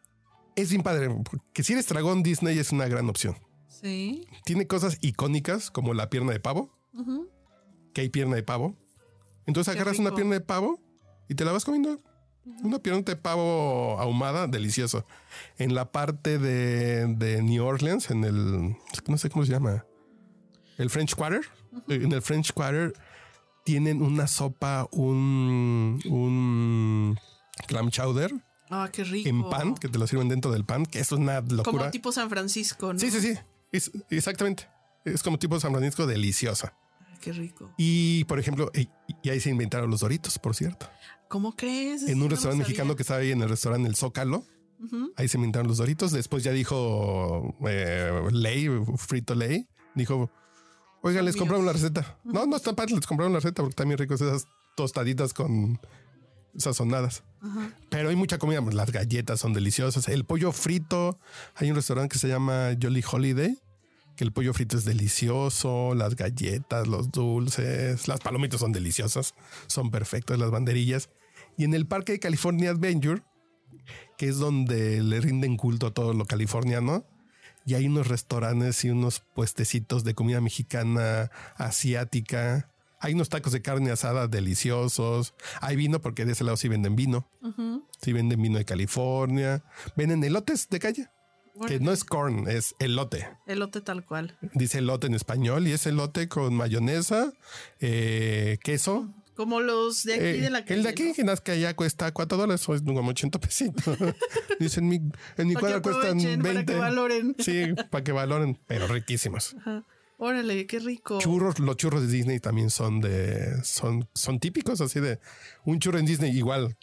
es 0.55 0.69
bien 0.69 0.83
padre, 0.83 1.09
que 1.53 1.63
si 1.63 1.73
eres 1.73 1.87
dragón, 1.87 2.23
Disney 2.23 2.59
es 2.59 2.71
una 2.71 2.87
gran 2.87 3.09
opción. 3.09 3.35
Sí. 3.67 4.27
Tiene 4.45 4.67
cosas 4.67 4.97
icónicas 5.01 5.71
como 5.71 5.93
la 5.93 6.09
pierna 6.09 6.31
de 6.33 6.39
pavo. 6.39 6.77
Que 7.93 8.01
hay 8.01 8.09
pierna 8.09 8.35
de 8.35 8.43
pavo. 8.43 8.75
Entonces 9.45 9.73
Qué 9.73 9.79
agarras 9.81 9.99
una 9.99 10.13
pierna 10.13 10.33
de 10.35 10.41
pavo 10.41 10.79
y 11.27 11.35
te 11.35 11.45
la 11.45 11.51
vas 11.51 11.65
comiendo. 11.65 11.97
Una 12.63 12.79
pierna 12.79 13.01
de 13.01 13.15
pavo 13.15 13.99
ahumada, 13.99 14.47
delicioso. 14.47 15.05
En 15.57 15.75
la 15.75 15.91
parte 15.91 16.37
de, 16.39 17.05
de 17.15 17.41
New 17.43 17.63
Orleans, 17.63 18.09
en 18.09 18.23
el, 18.23 18.75
no 19.07 19.17
sé 19.17 19.29
cómo 19.29 19.45
se 19.45 19.51
llama, 19.51 19.85
el 20.77 20.89
French 20.89 21.15
Quarter. 21.15 21.41
En 21.87 22.11
el 22.11 22.21
French 22.21 22.51
Quarter 22.53 22.93
tienen 23.65 24.01
una 24.01 24.25
sopa, 24.27 24.87
un, 24.91 25.99
un 26.09 27.19
clam 27.67 27.89
chowder 27.91 28.31
Ah, 28.71 28.89
qué 28.91 29.03
rico. 29.03 29.27
en 29.29 29.47
pan, 29.49 29.75
que 29.75 29.87
te 29.89 29.97
lo 29.97 30.05
sirven 30.07 30.29
dentro 30.29 30.51
del 30.51 30.63
pan, 30.65 30.85
que 30.85 30.99
eso 30.99 31.15
es 31.15 31.21
una 31.21 31.41
locura. 31.41 31.63
Como 31.63 31.91
tipo 31.91 32.11
San 32.11 32.29
Francisco, 32.29 32.93
¿no? 32.93 32.99
Sí, 32.99 33.09
sí, 33.11 33.19
sí. 33.19 33.33
Es- 33.71 33.91
exactamente. 34.09 34.67
Es 35.05 35.23
como 35.23 35.37
tipo 35.39 35.59
San 35.59 35.71
Francisco 35.71 36.05
deliciosa. 36.07 36.73
Qué 37.19 37.33
rico. 37.33 37.73
Y 37.77 38.23
por 38.25 38.39
ejemplo, 38.39 38.71
y, 38.73 38.89
ahí 39.29 39.39
se 39.39 39.49
inventaron 39.49 39.89
los 39.89 40.01
doritos, 40.01 40.39
por 40.39 40.55
cierto. 40.55 40.89
¿Cómo 41.27 41.55
crees? 41.55 42.07
En 42.07 42.21
un 42.21 42.29
restaurante 42.29 42.63
mexicano 42.63 42.95
que 42.95 43.03
estaba 43.03 43.19
ahí 43.19 43.31
en 43.31 43.41
el 43.41 43.49
restaurante 43.49 43.87
El 43.87 43.95
Zócalo, 43.95 44.45
ahí 45.15 45.27
se 45.27 45.37
inventaron 45.37 45.67
los 45.67 45.77
doritos. 45.77 46.11
Después 46.11 46.43
ya 46.43 46.51
dijo 46.51 47.55
eh, 47.67 48.29
Ley, 48.31 48.67
Frito 48.97 49.35
Ley, 49.35 49.67
dijo, 49.95 50.31
oigan, 51.01 51.25
les 51.25 51.35
míos. 51.35 51.41
compramos 51.41 51.65
la 51.65 51.73
receta. 51.73 52.17
No, 52.23 52.45
no 52.45 52.55
está 52.55 52.73
padre, 52.73 52.95
les 52.95 53.05
compraron 53.05 53.33
la 53.33 53.39
receta 53.39 53.61
porque 53.61 53.75
también 53.75 53.97
ricos 53.97 54.21
esas 54.21 54.47
tostaditas 54.75 55.33
con 55.33 55.79
sazonadas. 56.57 57.23
Ajá. 57.41 57.73
Pero 57.89 58.09
hay 58.09 58.15
mucha 58.15 58.37
comida, 58.37 58.61
pues, 58.61 58.75
las 58.75 58.91
galletas 58.91 59.39
son 59.39 59.53
deliciosas. 59.53 60.07
El 60.07 60.25
pollo 60.25 60.51
frito, 60.51 61.19
hay 61.55 61.69
un 61.69 61.75
restaurante 61.75 62.13
que 62.13 62.19
se 62.19 62.27
llama 62.27 62.71
Jolly 62.81 63.03
Holiday, 63.09 63.57
que 64.19 64.25
el 64.25 64.33
pollo 64.33 64.53
frito 64.53 64.75
es 64.75 64.83
delicioso, 64.83 65.95
las 65.95 66.17
galletas, 66.17 66.89
los 66.89 67.09
dulces, 67.09 68.05
las 68.09 68.19
palomitas 68.19 68.59
son 68.59 68.73
deliciosas, 68.73 69.33
son 69.67 69.91
perfectas 69.91 70.37
las 70.37 70.51
banderillas. 70.51 71.09
Y 71.55 71.63
en 71.63 71.73
el 71.73 71.87
parque 71.87 72.11
de 72.11 72.19
California 72.19 72.71
Adventure, 72.71 73.23
que 74.17 74.27
es 74.27 74.37
donde 74.37 75.01
le 75.01 75.21
rinden 75.21 75.55
culto 75.55 75.87
a 75.87 75.93
todo 75.93 76.13
lo 76.13 76.25
californiano, 76.25 77.05
y 77.65 77.75
hay 77.75 77.87
unos 77.87 78.07
restaurantes 78.07 78.83
y 78.83 78.89
unos 78.89 79.21
puestecitos 79.21 80.03
de 80.03 80.15
comida 80.15 80.41
mexicana, 80.41 81.31
asiática. 81.55 82.69
Hay 82.99 83.13
unos 83.13 83.29
tacos 83.29 83.53
de 83.53 83.61
carne 83.61 83.89
asada 83.89 84.27
deliciosos. 84.27 85.33
Hay 85.61 85.77
vino 85.77 86.01
porque 86.01 86.25
de 86.25 86.33
ese 86.33 86.43
lado 86.43 86.57
sí 86.57 86.67
venden 86.67 86.97
vino. 86.97 87.25
Ujú. 87.41 87.87
Sí 88.01 88.11
venden 88.11 88.41
vino 88.41 88.57
de 88.57 88.65
California. 88.65 89.63
Venden 89.95 90.21
elotes 90.25 90.67
de 90.67 90.79
calle. 90.79 91.09
Que 91.67 91.79
no 91.79 91.91
es 91.91 92.03
corn, 92.03 92.47
es 92.47 92.75
elote. 92.79 93.27
Elote 93.45 93.81
tal 93.81 94.05
cual. 94.05 94.37
Dice 94.53 94.79
elote 94.79 95.07
en 95.07 95.13
español 95.13 95.67
y 95.67 95.71
es 95.73 95.85
elote 95.85 96.27
con 96.27 96.53
mayonesa, 96.53 97.33
eh, 97.79 98.57
queso. 98.63 99.13
Como 99.35 99.61
los 99.61 100.03
de 100.03 100.15
aquí 100.15 100.23
Eh, 100.23 100.41
de 100.41 100.49
la 100.49 100.63
calle. 100.65 100.75
el 100.75 100.83
de 100.83 100.89
aquí, 100.89 101.03
¿no? 101.09 101.13
que 101.13 101.23
nazca 101.23 101.55
ya 101.55 101.73
cuesta 101.75 102.11
4 102.11 102.37
dólares, 102.37 102.67
o 102.67 102.75
es 102.75 102.81
como 102.81 103.09
80 103.09 103.39
pesitos. 103.39 103.97
Dice 104.59 104.79
en 104.81 104.87
mi, 104.89 104.95
en 105.37 105.47
mi 105.47 105.53
cuadra 105.55 105.81
cuestan 105.81 106.17
aprovechen, 106.19 106.41
20. 106.41 106.63
Para 106.63 106.65
que 106.65 106.75
valoren. 106.75 107.35
Sí, 107.39 107.73
para 107.89 108.03
que 108.03 108.11
valoren, 108.11 108.59
pero 108.67 108.87
riquísimos. 108.87 109.55
Ajá. 109.59 109.85
Órale, 110.17 110.67
qué 110.67 110.79
rico. 110.79 111.19
Churros, 111.19 111.59
los 111.59 111.77
churros 111.77 112.01
de 112.01 112.07
Disney 112.11 112.41
también 112.41 112.69
son 112.69 112.99
de, 112.99 113.63
son, 113.63 114.09
son 114.13 114.39
típicos, 114.41 114.81
así 114.81 114.99
de 114.99 115.19
un 115.63 115.79
churro 115.79 115.97
en 115.97 116.05
Disney 116.05 116.37
igual, 116.37 116.75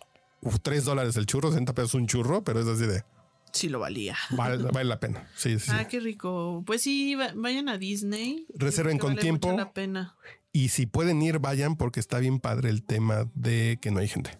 3 0.62 0.84
dólares 0.86 1.16
el 1.16 1.26
churro, 1.26 1.50
60 1.50 1.74
pesos 1.74 1.94
un 1.94 2.06
churro, 2.06 2.42
pero 2.42 2.60
es 2.60 2.66
así 2.66 2.86
de, 2.86 3.04
Sí 3.52 3.68
lo 3.68 3.78
valía. 3.80 4.16
vale, 4.30 4.62
vale 4.64 4.84
la 4.88 5.00
pena. 5.00 5.28
Sí, 5.34 5.58
sí, 5.58 5.66
sí. 5.66 5.70
Ah, 5.74 5.88
qué 5.88 6.00
rico. 6.00 6.62
Pues 6.66 6.82
sí, 6.82 7.14
va- 7.14 7.32
vayan 7.34 7.68
a 7.68 7.78
Disney. 7.78 8.46
Reserven 8.54 8.98
con 8.98 9.10
vale 9.10 9.22
tiempo. 9.22 9.48
mucho 9.48 9.58
la 9.58 9.72
pena. 9.72 10.16
Y 10.52 10.68
si 10.68 10.86
pueden 10.86 11.20
ir, 11.22 11.38
vayan 11.38 11.76
porque 11.76 12.00
está 12.00 12.18
bien 12.18 12.38
padre 12.40 12.70
el 12.70 12.82
tema 12.82 13.30
de 13.34 13.78
que 13.80 13.90
no 13.90 14.00
hay 14.00 14.08
gente. 14.08 14.30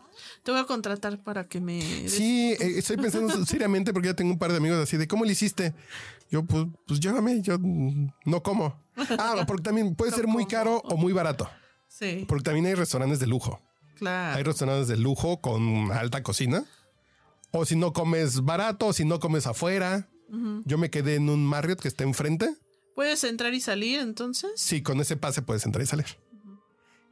Te 0.43 0.51
voy 0.51 0.61
a 0.61 0.65
contratar 0.65 1.23
para 1.23 1.47
que 1.47 1.61
me. 1.61 1.81
Sí, 2.09 2.53
eh, 2.59 2.75
estoy 2.79 2.97
pensando 2.97 3.45
seriamente 3.47 3.93
porque 3.93 4.09
ya 4.09 4.15
tengo 4.15 4.33
un 4.33 4.39
par 4.39 4.51
de 4.51 4.57
amigos 4.59 4.79
así 4.79 4.97
de 4.97 5.07
¿cómo 5.07 5.25
le 5.25 5.33
hiciste? 5.33 5.75
Yo, 6.31 6.45
pues, 6.45 6.67
pues 6.87 7.01
llévame, 7.01 7.41
yo 7.43 7.59
no 8.25 8.43
como. 8.43 8.83
Ah, 9.19 9.45
porque 9.47 9.63
también 9.63 9.95
puede 9.95 10.11
No 10.13 10.17
ser 10.17 10.27
muy 10.27 10.45
como. 10.45 10.49
caro 10.51 10.79
o 10.85 10.97
muy 10.97 11.13
barato. 11.13 11.49
Sí, 11.89 12.25
Porque 12.29 12.45
también 12.45 12.67
hay 12.67 12.75
restaurantes 12.75 13.21
de 13.21 13.27
lujo. 13.27 13.61
Hay 13.93 13.97
claro. 13.99 14.43
restaurantes 14.45 14.89
de 14.89 14.97
lujo 14.97 15.41
con 15.41 15.91
alta 15.93 16.23
cocina. 16.23 16.65
O 17.59 17.65
si 17.65 17.75
no 17.75 17.95
comes 17.95 18.43
barato, 18.43 18.89
o 18.89 18.93
si 18.93 19.07
no 19.07 19.19
comes 19.19 19.47
afuera. 19.47 20.11
Yo 20.67 20.77
me 20.77 20.91
quedé 20.91 21.15
en 21.15 21.31
un 21.31 21.47
Marriott 21.47 21.81
que 21.81 21.89
está 21.89 22.05
enfrente. 22.05 22.55
¿Puedes 22.95 23.25
entrar 23.25 23.55
y 23.55 23.61
salir 23.61 24.01
entonces? 24.01 24.51
Sí, 24.57 24.83
con 24.83 25.01
ese 25.01 25.17
pase 25.17 25.41
puedes 25.41 25.65
entrar 25.65 25.83
y 25.83 25.87
salir. 25.87 26.07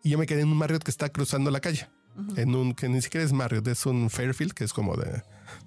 Y 0.03 0.11
yo 0.11 0.19
me 0.19 0.27
quedé 0.27 0.43
en 0.43 0.49
un 0.49 0.59
Marriott 0.59 0.83
que 0.83 0.91
está 0.91 1.09
cruzando 1.09 1.51
la 1.51 1.61
calle. 1.61 1.89
En 2.37 2.55
un 2.55 2.75
que 2.75 2.89
ni 2.89 3.01
siquiera 3.01 3.25
es 3.25 3.33
Marriott, 3.33 3.67
es 3.69 3.87
un 3.87 4.11
Fairfield, 4.11 4.53
que 4.53 4.65
es 4.65 4.73
como 4.75 4.97
de, 4.97 5.23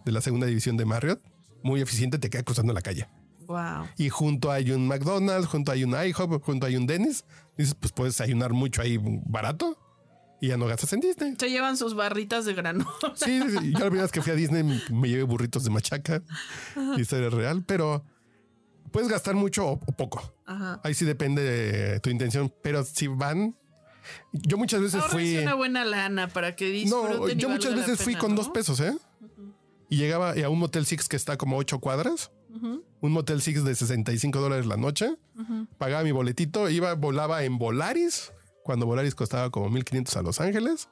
de 0.05 0.11
la 0.11 0.21
segunda 0.21 0.45
división 0.45 0.77
de 0.77 0.85
Marriott. 0.85 1.21
Muy 1.63 1.81
eficiente, 1.81 2.19
te 2.19 2.29
queda 2.29 2.43
cruzando 2.43 2.71
la 2.71 2.81
calle. 2.81 3.07
Wow. 3.47 3.87
Y 3.97 4.09
junto 4.09 4.51
hay 4.51 4.71
un 4.71 4.87
McDonald's, 4.87 5.47
junto 5.47 5.71
hay 5.71 5.85
un 5.85 5.95
IHOP, 5.95 6.43
junto 6.43 6.67
hay 6.67 6.75
un 6.75 6.85
Dennis. 6.85 7.25
Dices, 7.57 7.73
pues 7.73 7.91
puedes 7.93 8.21
ayunar 8.21 8.53
mucho 8.53 8.81
ahí 8.81 8.99
barato 9.01 9.77
y 10.39 10.49
ya 10.49 10.57
no 10.57 10.67
gastas 10.67 10.93
en 10.93 10.99
Disney. 10.99 11.35
Se 11.37 11.49
llevan 11.49 11.77
sus 11.77 11.95
barritas 11.95 12.45
de 12.45 12.53
grano. 12.53 12.85
Sí, 13.15 13.41
sí, 13.41 13.57
sí. 13.57 13.71
yo 13.71 13.79
la 13.79 13.85
primera 13.85 14.03
vez 14.03 14.11
que 14.11 14.21
fui 14.21 14.31
a 14.31 14.35
Disney 14.35 14.63
me 14.91 15.09
llevé 15.09 15.23
burritos 15.23 15.63
de 15.63 15.69
machaca. 15.69 16.21
Historia 16.97 17.29
real, 17.29 17.63
pero 17.65 18.03
puedes 18.91 19.09
gastar 19.09 19.35
mucho 19.35 19.67
o, 19.67 19.79
poco. 19.79 20.33
Ajá. 20.45 20.79
Ahí 20.83 20.93
sí 20.93 21.05
depende 21.05 21.41
de 21.41 21.99
tu 21.99 22.09
intención, 22.09 22.53
pero 22.61 22.83
si 22.83 23.07
van, 23.07 23.55
yo 24.31 24.57
muchas 24.57 24.81
veces 24.81 25.03
fui. 25.05 25.37
una 25.37 25.55
buena 25.55 25.85
lana 25.85 26.27
para 26.27 26.55
que 26.55 26.69
disfruten 26.69 27.19
No, 27.19 27.29
yo 27.29 27.49
muchas 27.49 27.75
veces 27.75 27.99
fui 28.01 28.15
con 28.15 28.31
¿no? 28.31 28.37
dos 28.37 28.49
pesos, 28.49 28.79
¿eh? 28.79 28.95
Y 29.89 29.97
llegaba 29.97 30.33
a 30.33 30.49
un 30.49 30.59
Motel 30.59 30.85
Six 30.85 31.07
que 31.07 31.15
está 31.15 31.37
como 31.37 31.57
ocho 31.57 31.79
cuadras, 31.79 32.31
un 33.01 33.11
Motel 33.11 33.41
Six 33.41 33.63
de 33.63 33.73
65 33.75 34.39
dólares 34.39 34.65
la 34.65 34.77
noche, 34.77 35.15
pagaba 35.77 36.03
mi 36.03 36.11
boletito, 36.11 36.69
iba, 36.69 36.93
volaba 36.95 37.43
en 37.43 37.57
Volaris, 37.57 38.33
cuando 38.67 38.85
Volaris 38.85 39.15
costaba 39.15 39.49
como 39.49 39.69
1500 39.69 40.15
a 40.17 40.21
Los 40.21 40.39
Ángeles, 40.41 40.89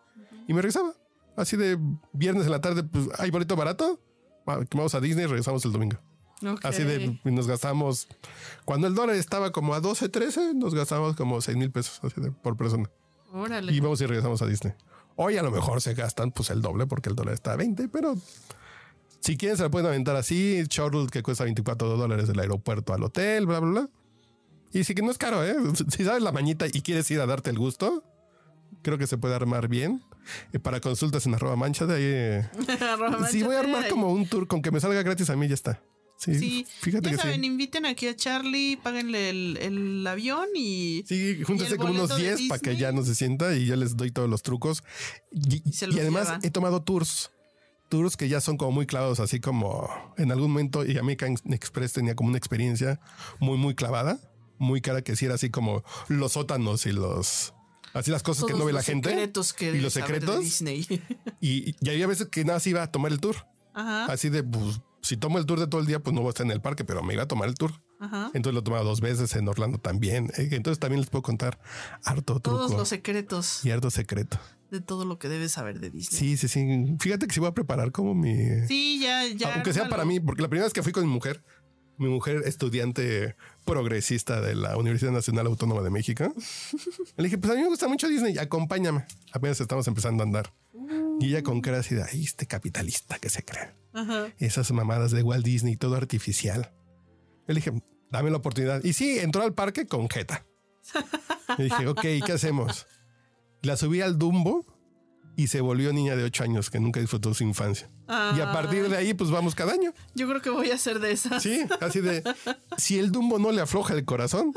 y 0.47 0.53
me 0.53 0.61
regresaba. 0.61 0.93
Así 1.35 1.57
de 1.57 1.77
viernes 2.13 2.45
en 2.45 2.51
la 2.51 2.61
tarde, 2.61 2.83
pues 2.83 3.09
hay 3.19 3.29
boleto 3.29 3.55
barato, 3.55 3.99
Va- 4.49 4.59
vamos 4.73 4.95
a 4.95 5.01
Disney 5.01 5.25
y 5.25 5.27
regresamos 5.27 5.65
el 5.65 5.73
domingo. 5.73 5.97
Ok. 6.47 6.63
Así 6.63 6.83
de 6.83 7.19
y 7.25 7.31
nos 7.31 7.47
gastamos, 7.47 8.07
cuando 8.63 8.87
el 8.87 8.95
dólar 8.95 9.15
estaba 9.17 9.51
como 9.51 9.73
a 9.73 9.79
12, 9.81 10.07
13, 10.07 10.53
nos 10.53 10.73
gastamos 10.73 11.15
como 11.15 11.41
6 11.41 11.57
mil 11.57 11.71
pesos 11.71 11.99
así 12.03 12.21
de, 12.21 12.31
por 12.31 12.55
persona. 12.55 12.89
Órale. 13.33 13.73
Y 13.73 13.79
vamos 13.81 13.99
y 14.01 14.05
regresamos 14.05 14.41
a 14.41 14.45
Disney. 14.45 14.73
Hoy 15.17 15.35
a 15.37 15.43
lo 15.43 15.51
mejor 15.51 15.81
se 15.81 15.93
gastan 15.93 16.31
pues 16.31 16.49
el 16.51 16.61
doble 16.61 16.87
porque 16.87 17.09
el 17.09 17.15
dólar 17.15 17.33
está 17.33 17.53
a 17.53 17.55
20, 17.57 17.89
pero 17.89 18.15
si 19.19 19.35
quieren 19.37 19.57
se 19.57 19.63
la 19.63 19.69
pueden 19.69 19.87
aventar 19.87 20.15
así. 20.15 20.63
Shuttle 20.69 21.07
que 21.11 21.23
cuesta 21.23 21.43
24 21.43 21.97
dólares 21.97 22.27
del 22.27 22.39
aeropuerto 22.39 22.93
al 22.93 23.03
hotel, 23.03 23.45
bla, 23.47 23.59
bla, 23.59 23.69
bla. 23.71 23.89
Y 24.77 24.83
sí 24.83 24.93
que 24.93 25.01
no 25.01 25.11
es 25.11 25.17
caro, 25.17 25.43
¿eh? 25.45 25.55
Si 25.89 26.03
sabes 26.03 26.21
la 26.21 26.31
mañita 26.31 26.65
y 26.67 26.81
quieres 26.81 27.09
ir 27.11 27.19
a 27.21 27.25
darte 27.25 27.49
el 27.49 27.57
gusto, 27.57 28.03
creo 28.81 28.97
que 28.97 29.07
se 29.07 29.17
puede 29.17 29.33
armar 29.35 29.67
bien. 29.67 30.03
Eh, 30.53 30.59
para 30.59 30.79
consultas 30.81 31.25
en 31.27 31.35
arroba 31.35 31.55
mancha 31.55 31.85
de 31.85 31.95
ahí. 31.95 32.03
eh, 32.03 32.49
Arroba 32.81 33.27
sí, 33.27 33.43
voy 33.43 33.55
a 33.55 33.59
armar 33.59 33.87
como 33.89 34.11
un 34.11 34.27
tour 34.27 34.47
con 34.47 34.61
que 34.61 34.71
me 34.71 34.79
salga 34.79 35.01
gratis 35.03 35.29
a 35.29 35.35
mí, 35.35 35.47
ya 35.47 35.53
está. 35.53 35.81
Sí, 36.17 36.39
Sí, 36.39 36.67
fíjate 36.81 37.09
ya 37.09 37.11
que 37.11 37.21
saben, 37.21 37.41
sí. 37.41 37.45
inviten 37.47 37.85
aquí 37.85 38.07
a 38.07 38.15
Charlie, 38.15 38.77
páguenle 38.81 39.29
el, 39.29 39.57
el 39.61 40.07
avión 40.07 40.47
y 40.55 41.03
Sí, 41.07 41.43
júntense 41.43 41.75
como 41.77 41.91
unos 41.91 42.09
boleto 42.09 42.15
de 42.31 42.35
10 42.37 42.49
para 42.49 42.59
que 42.61 42.77
ya 42.77 42.91
no 42.93 43.03
se 43.03 43.15
sienta 43.15 43.53
y 43.55 43.65
yo 43.65 43.75
les 43.75 43.97
doy 43.97 44.11
todos 44.11 44.29
los 44.29 44.41
trucos. 44.41 44.81
Y, 45.31 45.61
Y 45.69 45.73
se 45.73 45.85
y 45.85 45.89
los 45.89 45.99
además 45.99 46.27
llevan. 46.27 46.41
he 46.43 46.51
tomado 46.51 46.81
tours. 46.81 47.31
Tours 47.89 48.15
que 48.17 48.29
ya 48.29 48.39
son 48.41 48.55
como 48.57 48.71
muy 48.71 48.85
clavados, 48.87 49.19
así 49.19 49.39
como 49.39 49.89
en 50.17 50.31
algún 50.31 50.51
momento 50.51 50.85
y 50.85 50.97
American 50.97 51.35
Express 51.51 51.93
tenía 51.93 52.15
como 52.15 52.29
una 52.29 52.37
experiencia 52.37 52.99
muy, 53.39 53.57
muy 53.57 53.75
clavada, 53.75 54.17
muy 54.57 54.81
cara 54.81 55.01
que 55.01 55.15
sí 55.15 55.25
era 55.25 55.35
así 55.35 55.49
como 55.49 55.83
los 56.07 56.33
sótanos 56.33 56.85
y 56.85 56.91
los... 56.91 57.53
Así 57.93 58.11
las 58.11 58.23
cosas 58.23 58.43
que 58.45 58.53
no 58.53 58.65
ve 58.65 58.73
la 58.73 58.79
los 58.79 58.85
gente. 58.85 59.09
secretos 59.09 59.53
que 59.53 59.71
y 59.71 59.79
los 59.79 59.93
saber 59.93 60.09
de 60.09 60.19
secretos. 60.19 60.43
Disney. 60.43 60.85
Y, 61.39 61.75
y 61.79 61.89
había 61.89 62.07
veces 62.07 62.27
que 62.27 62.43
nada 62.43 62.59
se 62.59 62.71
iba 62.71 62.83
a 62.83 62.91
tomar 62.91 63.11
el 63.11 63.19
tour. 63.21 63.35
Ajá, 63.73 64.05
Así 64.11 64.27
de, 64.29 64.43
pues, 64.43 64.81
si 65.01 65.15
tomo 65.17 65.37
el 65.37 65.45
tour 65.45 65.59
de 65.59 65.67
todo 65.67 65.79
el 65.79 65.87
día, 65.87 65.99
pues 66.01 66.13
no 66.13 66.19
voy 66.21 66.27
a 66.27 66.31
estar 66.31 66.45
en 66.45 66.51
el 66.51 66.61
parque, 66.61 66.83
pero 66.83 67.03
me 67.03 67.13
iba 67.13 67.23
a 67.23 67.27
tomar 67.27 67.47
el 67.47 67.55
tour. 67.55 67.71
ajá. 68.01 68.31
Entonces 68.33 68.53
lo 68.53 68.59
he 68.59 68.63
tomado 68.63 68.83
dos 68.83 68.99
veces 68.99 69.33
en 69.35 69.47
Orlando 69.47 69.77
también. 69.77 70.29
Eh, 70.37 70.49
Entonces 70.51 70.79
también 70.79 70.99
les 71.01 71.09
puedo 71.09 71.21
contar 71.21 71.57
harto 72.03 72.39
truco 72.41 72.57
Todos 72.59 72.71
los 72.71 72.89
secretos 72.89 73.63
y 73.63 73.71
harto 73.71 73.89
secreto. 73.91 74.39
de 74.71 74.81
todo 74.81 75.05
lo 75.05 75.17
que 75.17 75.29
debes 75.29 75.53
saber 75.53 75.79
de 75.79 75.89
Disney. 75.89 76.19
Sí, 76.19 76.35
sí, 76.37 76.47
sí. 76.49 76.97
Fíjate 76.99 77.27
que 77.27 77.33
sí 77.33 77.39
voy 77.39 77.47
a 77.49 77.53
preparar 77.53 77.93
como 77.93 78.13
mi... 78.13 78.35
Sí, 78.67 78.99
ya, 79.01 79.25
ya. 79.27 79.53
Aunque 79.55 79.71
sea 79.71 79.87
para 79.87 80.03
mí, 80.03 80.19
porque 80.19 80.41
la 80.41 80.49
primera 80.49 80.65
vez 80.65 80.73
que 80.73 80.83
fui 80.83 80.91
con 80.91 81.05
mi 81.05 81.13
mujer, 81.13 81.43
Mi 81.97 82.09
mujer, 82.09 82.41
estudiante 82.45 83.37
progresista 83.65 84.39
de 84.41 84.55
la 84.55 84.77
Universidad 84.77 85.11
Nacional 85.11 85.47
Autónoma 85.47 85.81
de 85.81 85.89
México. 85.89 86.33
Le 87.17 87.23
dije, 87.25 87.37
pues 87.37 87.51
a 87.51 87.55
mí 87.55 87.61
me 87.61 87.67
gusta 87.67 87.87
mucho 87.87 88.07
Disney, 88.07 88.37
acompáñame. 88.37 89.05
Apenas 89.33 89.59
estamos 89.59 89.87
empezando 89.87 90.23
a 90.23 90.25
andar. 90.25 90.53
Y 91.19 91.27
ella 91.27 91.43
con 91.43 91.61
cara 91.61 91.79
así 91.79 91.95
de, 91.95 92.03
ay, 92.03 92.23
este 92.23 92.45
capitalista 92.45 93.17
que 93.19 93.29
se 93.29 93.43
cree. 93.43 93.73
Ajá. 93.93 94.27
Esas 94.37 94.71
mamadas 94.71 95.11
de 95.11 95.23
Walt 95.23 95.45
Disney, 95.45 95.75
todo 95.75 95.95
artificial. 95.95 96.73
Le 97.47 97.55
dije, 97.55 97.71
dame 98.11 98.29
la 98.29 98.37
oportunidad. 98.37 98.83
Y 98.83 98.93
sí, 98.93 99.19
entró 99.19 99.43
al 99.43 99.53
parque 99.53 99.87
con 99.87 100.09
jeta. 100.09 100.45
Le 101.57 101.65
dije, 101.65 101.87
ok, 101.87 102.01
¿qué 102.25 102.31
hacemos? 102.33 102.85
La 103.61 103.77
subí 103.77 104.01
al 104.01 104.17
Dumbo 104.17 104.65
y 105.35 105.47
se 105.47 105.61
volvió 105.61 105.91
niña 105.93 106.15
de 106.15 106.23
ocho 106.23 106.43
años 106.43 106.69
que 106.69 106.79
nunca 106.79 106.99
disfrutó 106.99 107.33
su 107.33 107.43
infancia. 107.43 107.89
Y 108.35 108.39
a 108.39 108.51
partir 108.53 108.87
de 108.89 108.97
ahí, 108.97 109.13
pues 109.13 109.31
vamos 109.31 109.55
cada 109.55 109.73
año. 109.73 109.93
Yo 110.13 110.27
creo 110.27 110.41
que 110.41 110.49
voy 110.49 110.71
a 110.71 110.75
hacer 110.75 110.99
de 110.99 111.11
esas. 111.11 111.41
Sí, 111.43 111.61
así 111.81 112.01
de 112.01 112.23
si 112.77 112.99
el 112.99 113.11
Dumbo 113.11 113.39
no 113.39 113.51
le 113.51 113.61
afloja 113.61 113.93
el 113.93 114.05
corazón, 114.05 114.53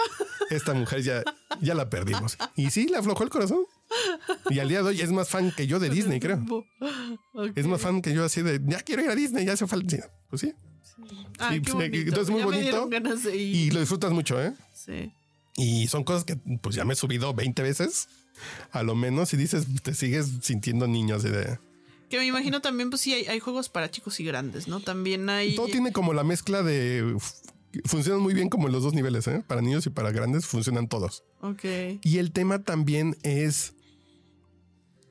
esta 0.51 0.75
mujer 0.75 1.03
ya, 1.03 1.23
ya 1.61 1.75
la 1.75 1.89
perdimos. 1.91 2.37
Y 2.57 2.71
sí, 2.71 2.87
le 2.89 2.99
aflojó 2.99 3.25
el 3.25 3.31
corazón. 3.31 3.61
Y 4.51 4.59
al 4.59 4.69
día 4.69 4.83
de 4.83 4.89
hoy 4.89 5.01
es 5.01 5.11
más 5.13 5.29
fan 5.31 5.51
que 5.51 5.67
yo 5.67 5.79
de 5.79 5.89
Disney, 5.89 6.21
creo. 6.21 6.45
Es 7.55 7.67
más 7.67 7.81
fan 7.81 8.03
que 8.03 8.13
yo 8.13 8.25
así 8.25 8.43
de 8.43 8.61
ya 8.67 8.81
quiero 8.81 9.03
ir 9.03 9.11
a 9.11 9.15
Disney, 9.15 9.47
ya 9.47 9.55
hace 9.55 9.67
falta. 9.67 9.97
Sí, 9.97 10.03
Pues 10.29 10.41
sí. 10.43 10.55
Sí, 10.85 11.61
qué 11.63 11.73
pues, 11.73 11.75
bonito. 11.75 11.97
entonces, 12.09 12.31
muy 12.31 12.43
bonito. 12.43 12.89
Y 13.33 13.71
lo 13.71 13.81
disfrutas 13.81 14.11
mucho, 14.13 14.43
¿eh? 14.43 14.53
Sí. 14.75 15.13
Y 15.59 15.89
son 15.89 16.05
cosas 16.05 16.25
que 16.25 16.37
pues 16.37 16.77
ya 16.77 16.85
me 16.85 16.93
he 16.93 16.97
subido 16.97 17.35
20 17.35 17.63
veces, 17.63 18.09
a 18.71 18.85
lo 18.85 18.95
menos, 18.95 19.35
y 19.35 19.37
dices, 19.37 19.67
te 19.83 19.93
sigues 19.93 20.31
sintiendo 20.41 20.87
niño 20.87 21.17
así 21.17 21.29
de... 21.29 21.59
Que 22.09 22.17
me 22.17 22.25
imagino 22.25 22.63
también, 22.63 22.91
pues 22.91 23.03
sí, 23.03 23.13
hay, 23.13 23.27
hay 23.27 23.41
juegos 23.41 23.69
para 23.69 23.91
chicos 23.91 24.19
y 24.21 24.25
grandes, 24.25 24.69
¿no? 24.69 24.81
También 24.81 25.29
hay. 25.29 25.57
Todo 25.57 25.67
tiene 25.67 25.93
como 25.93 26.15
la 26.15 26.25
mezcla 26.25 26.63
de... 26.63 27.19
Funcionan 27.85 28.23
muy 28.23 28.33
bien 28.33 28.49
como 28.49 28.69
en 28.69 28.73
los 28.73 28.85
dos 28.85 28.95
niveles, 28.95 29.27
¿eh? 29.27 29.45
Para 29.47 29.61
niños 29.61 29.85
y 29.85 29.91
para 29.91 30.11
grandes 30.13 30.47
funcionan 30.47 30.89
todos. 30.89 31.25
Ok. 31.43 31.65
Y 32.03 32.19
el 32.19 32.33
tema 32.33 32.63
también 32.63 33.17
es, 33.25 33.75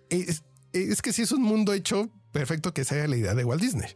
es... 0.09 0.43
Es 0.71 1.01
que 1.01 1.13
si 1.13 1.23
es 1.23 1.31
un 1.31 1.43
mundo 1.43 1.73
hecho 1.73 2.09
perfecto 2.31 2.73
que 2.73 2.85
sea 2.85 3.07
la 3.07 3.17
idea 3.17 3.35
de 3.35 3.43
Walt 3.43 3.61
Disney. 3.61 3.89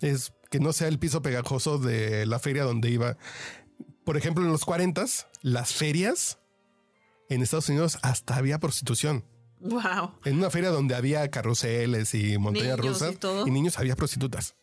Es 0.00 0.32
que 0.50 0.60
no 0.60 0.72
sea 0.72 0.88
el 0.88 0.98
piso 0.98 1.22
pegajoso 1.22 1.78
de 1.78 2.24
la 2.26 2.38
feria 2.38 2.64
donde 2.64 2.90
iba. 2.90 3.18
Por 4.08 4.16
ejemplo, 4.16 4.42
en 4.42 4.50
los 4.50 4.64
40 4.64 5.04
las 5.42 5.74
ferias 5.74 6.38
en 7.28 7.42
Estados 7.42 7.68
Unidos 7.68 7.98
hasta 8.00 8.36
había 8.36 8.58
prostitución. 8.58 9.22
Wow. 9.60 10.12
En 10.24 10.38
una 10.38 10.48
feria 10.48 10.70
donde 10.70 10.94
había 10.94 11.30
carruseles 11.30 12.14
y 12.14 12.38
montañas 12.38 12.78
Niños 12.78 12.86
y 12.86 12.88
rusas 12.88 13.18
todo. 13.18 13.46
y 13.46 13.50
niños 13.50 13.78
había 13.78 13.96
prostitutas. 13.96 14.56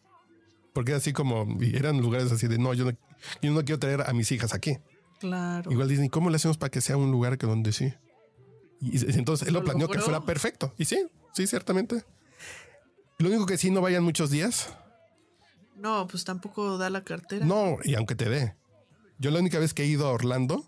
Porque 0.73 0.95
así 0.95 1.13
como 1.13 1.45
eran 1.61 2.01
lugares 2.01 2.31
así 2.31 2.47
de 2.47 2.57
no, 2.57 2.73
yo 2.73 2.85
no, 2.85 2.97
yo 3.43 3.51
no 3.51 3.63
quiero 3.63 3.77
traer 3.77 4.01
a 4.09 4.13
mis 4.13 4.31
hijas 4.31 4.51
aquí. 4.51 4.79
Claro. 5.19 5.71
Igual 5.71 5.89
Disney, 5.89 6.09
¿cómo 6.09 6.31
le 6.31 6.37
hacemos 6.37 6.57
para 6.57 6.71
que 6.71 6.81
sea 6.81 6.97
un 6.97 7.11
lugar 7.11 7.37
que 7.37 7.45
donde 7.45 7.71
sí? 7.71 7.93
Y 8.81 8.97
entonces 9.15 9.47
él 9.47 9.53
lo 9.53 9.59
Lo 9.59 9.65
planeó 9.65 9.87
que 9.89 9.99
fuera 9.99 10.21
perfecto. 10.21 10.73
Y 10.75 10.85
sí, 10.85 11.05
sí, 11.35 11.45
ciertamente. 11.45 12.03
Lo 13.19 13.29
único 13.29 13.45
que 13.45 13.59
sí 13.59 13.69
no 13.69 13.79
vayan 13.79 14.03
muchos 14.03 14.31
días. 14.31 14.75
No, 15.75 16.07
pues 16.07 16.23
tampoco 16.23 16.79
da 16.79 16.89
la 16.89 17.03
cartera. 17.03 17.45
No, 17.45 17.77
y 17.83 17.93
aunque 17.93 18.15
te 18.15 18.27
dé. 18.27 18.55
Yo 19.17 19.31
la 19.31 19.39
única 19.39 19.59
vez 19.59 19.73
que 19.73 19.83
he 19.83 19.87
ido 19.87 20.07
a 20.07 20.11
Orlando, 20.11 20.65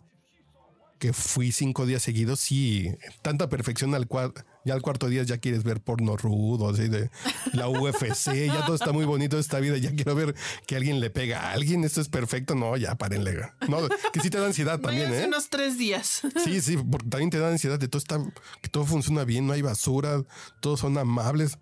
que 1.00 1.14
fui 1.14 1.52
cinco 1.52 1.86
días 1.86 2.02
seguidos, 2.02 2.40
sí, 2.40 2.90
tanta 3.22 3.50
perfección 3.50 3.94
al 3.94 4.08
cual 4.08 4.34
ya 4.66 4.74
al 4.74 4.82
cuarto 4.82 5.08
día 5.08 5.24
ya 5.24 5.38
quieres 5.38 5.64
ver 5.64 5.82
porno 5.82 6.18
rudo, 6.18 6.70
así 6.70 6.88
de 6.88 7.10
la 7.54 7.70
UFC, 7.70 8.48
ya 8.48 8.66
todo 8.66 8.76
está 8.76 8.92
muy 8.92 9.06
bonito 9.06 9.38
esta 9.38 9.60
vida, 9.60 9.78
ya 9.78 9.92
quiero 9.92 10.16
ver 10.16 10.36
que 10.66 10.76
alguien 10.76 11.00
le 11.00 11.10
pega 11.10 11.42
a 11.42 11.54
alguien, 11.54 11.84
esto 11.84 12.02
es 12.02 12.10
perfecto, 12.10 12.56
no, 12.56 12.76
ya 12.78 12.96
párenle. 12.96 13.52
No, 13.68 13.88
que 14.12 14.20
sí 14.20 14.30
te 14.30 14.40
da 14.40 14.48
ansiedad 14.48 14.80
también, 14.80 15.06
Váyanse 15.06 15.24
¿eh? 15.26 15.28
unos 15.28 15.50
tres 15.50 15.78
días. 15.78 16.22
Sí, 16.44 16.62
sí, 16.62 16.78
porque 16.78 17.10
también 17.10 17.30
te 17.30 17.40
da 17.40 17.50
ansiedad 17.50 17.80
de 17.80 17.88
todo 17.88 18.00
está, 18.00 18.20
que 18.62 18.70
todo 18.70 18.86
funciona 18.86 19.24
bien, 19.24 19.48
no 19.48 19.54
hay 19.54 19.62
basura, 19.62 20.24
todos 20.60 20.80
son 20.80 20.98
amables. 20.98 21.58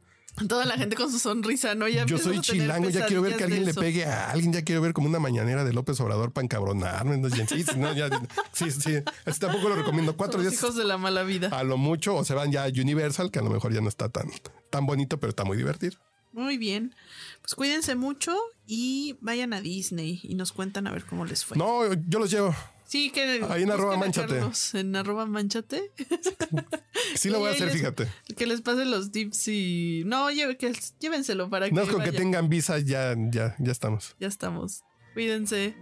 Toda 0.50 0.66
la 0.66 0.76
gente 0.78 0.96
con 0.98 1.10
su 1.12 1.18
sonrisa, 1.18 1.76
¿no? 1.76 1.88
Ya 1.88 2.06
Yo 2.06 2.18
soy 2.18 2.40
chilango, 2.42 2.90
ya 2.90 3.06
quiero 3.06 3.22
ver 3.22 3.38
que 3.38 3.46
alguien 3.46 3.66
le 3.66 3.74
pegue 3.74 4.06
a 4.06 4.32
alguien, 4.32 4.52
ya 4.52 4.64
quiero 4.64 4.82
ver 4.82 4.92
como 4.94 5.08
una 5.08 5.20
mañanera 5.20 5.64
de 5.64 5.72
López 5.72 6.00
Obrador 6.02 6.34
para 6.34 6.44
encabronarme. 6.44 7.18
¿no? 7.18 7.30
Sí, 7.30 7.46
sí, 7.48 7.64
no, 7.78 7.94
ya- 7.94 8.10
sí, 8.52 8.70
sí, 8.72 8.96
así 9.26 9.40
tampoco 9.40 9.70
lo 9.70 9.76
recomiendo. 9.76 10.16
Cuatro 10.18 10.42
días 10.42 10.54
hijos 10.54 10.76
de 10.76 10.84
la 10.84 10.98
mala 10.98 11.24
vida. 11.24 11.48
a 11.50 11.64
lo 11.64 11.78
mucho, 11.78 12.16
o 12.16 12.26
se 12.26 12.34
van 12.34 12.52
ya 12.52 12.66
a 12.66 12.68
Universal, 12.68 13.32
que 13.32 13.40
a 13.40 13.44
lo 13.44 13.50
mejor 13.50 13.74
ya 13.74 13.80
no 13.82 13.88
está 13.88 14.10
tan, 14.10 14.30
tan 14.70 14.86
bonito, 14.86 15.20
pero 15.20 15.30
está 15.30 15.46
muy 15.46 15.56
divertido. 15.58 15.98
Muy 16.34 16.58
bien. 16.58 16.94
Pues 17.42 17.56
cuídense 17.56 17.96
mucho 17.96 18.36
y 18.68 19.16
vayan 19.22 19.54
a 19.54 19.62
Disney 19.62 20.20
y 20.24 20.36
nos 20.36 20.52
cuentan 20.52 20.86
a 20.88 20.92
ver 20.92 21.06
cómo 21.06 21.24
les 21.26 21.46
fue. 21.46 21.56
No, 21.58 21.94
yo 21.94 22.20
los 22.20 22.30
llevo. 22.30 22.54
Sí, 22.88 23.10
que 23.10 23.44
Ahí 23.50 23.64
en 23.64 23.72
arroba 23.72 23.98
manchate. 23.98 24.42
En 24.74 24.96
arroba 24.96 25.26
manchate. 25.26 25.92
Sí 27.16 27.30
lo 27.30 27.40
voy 27.40 27.50
a 27.50 27.52
hacer, 27.52 27.68
les- 27.68 27.76
fíjate. 27.78 28.08
Que 28.38 28.46
les 28.46 28.62
pasen 28.62 28.90
los 28.92 29.12
tips 29.12 29.48
y. 29.50 30.04
No, 30.06 30.30
lleve- 30.32 30.58
que, 30.58 30.74
llévenselo 31.00 31.50
para 31.50 31.68
que. 31.70 31.76
No 31.76 31.82
es 31.84 31.90
con 31.90 32.04
que 32.04 32.12
tengan 32.12 32.50
visa, 32.50 32.80
ya, 32.80 33.16
ya, 33.18 33.56
ya 33.60 33.72
estamos. 33.72 34.16
Ya 34.20 34.28
estamos. 34.28 34.84
Cuídense. 35.14 35.76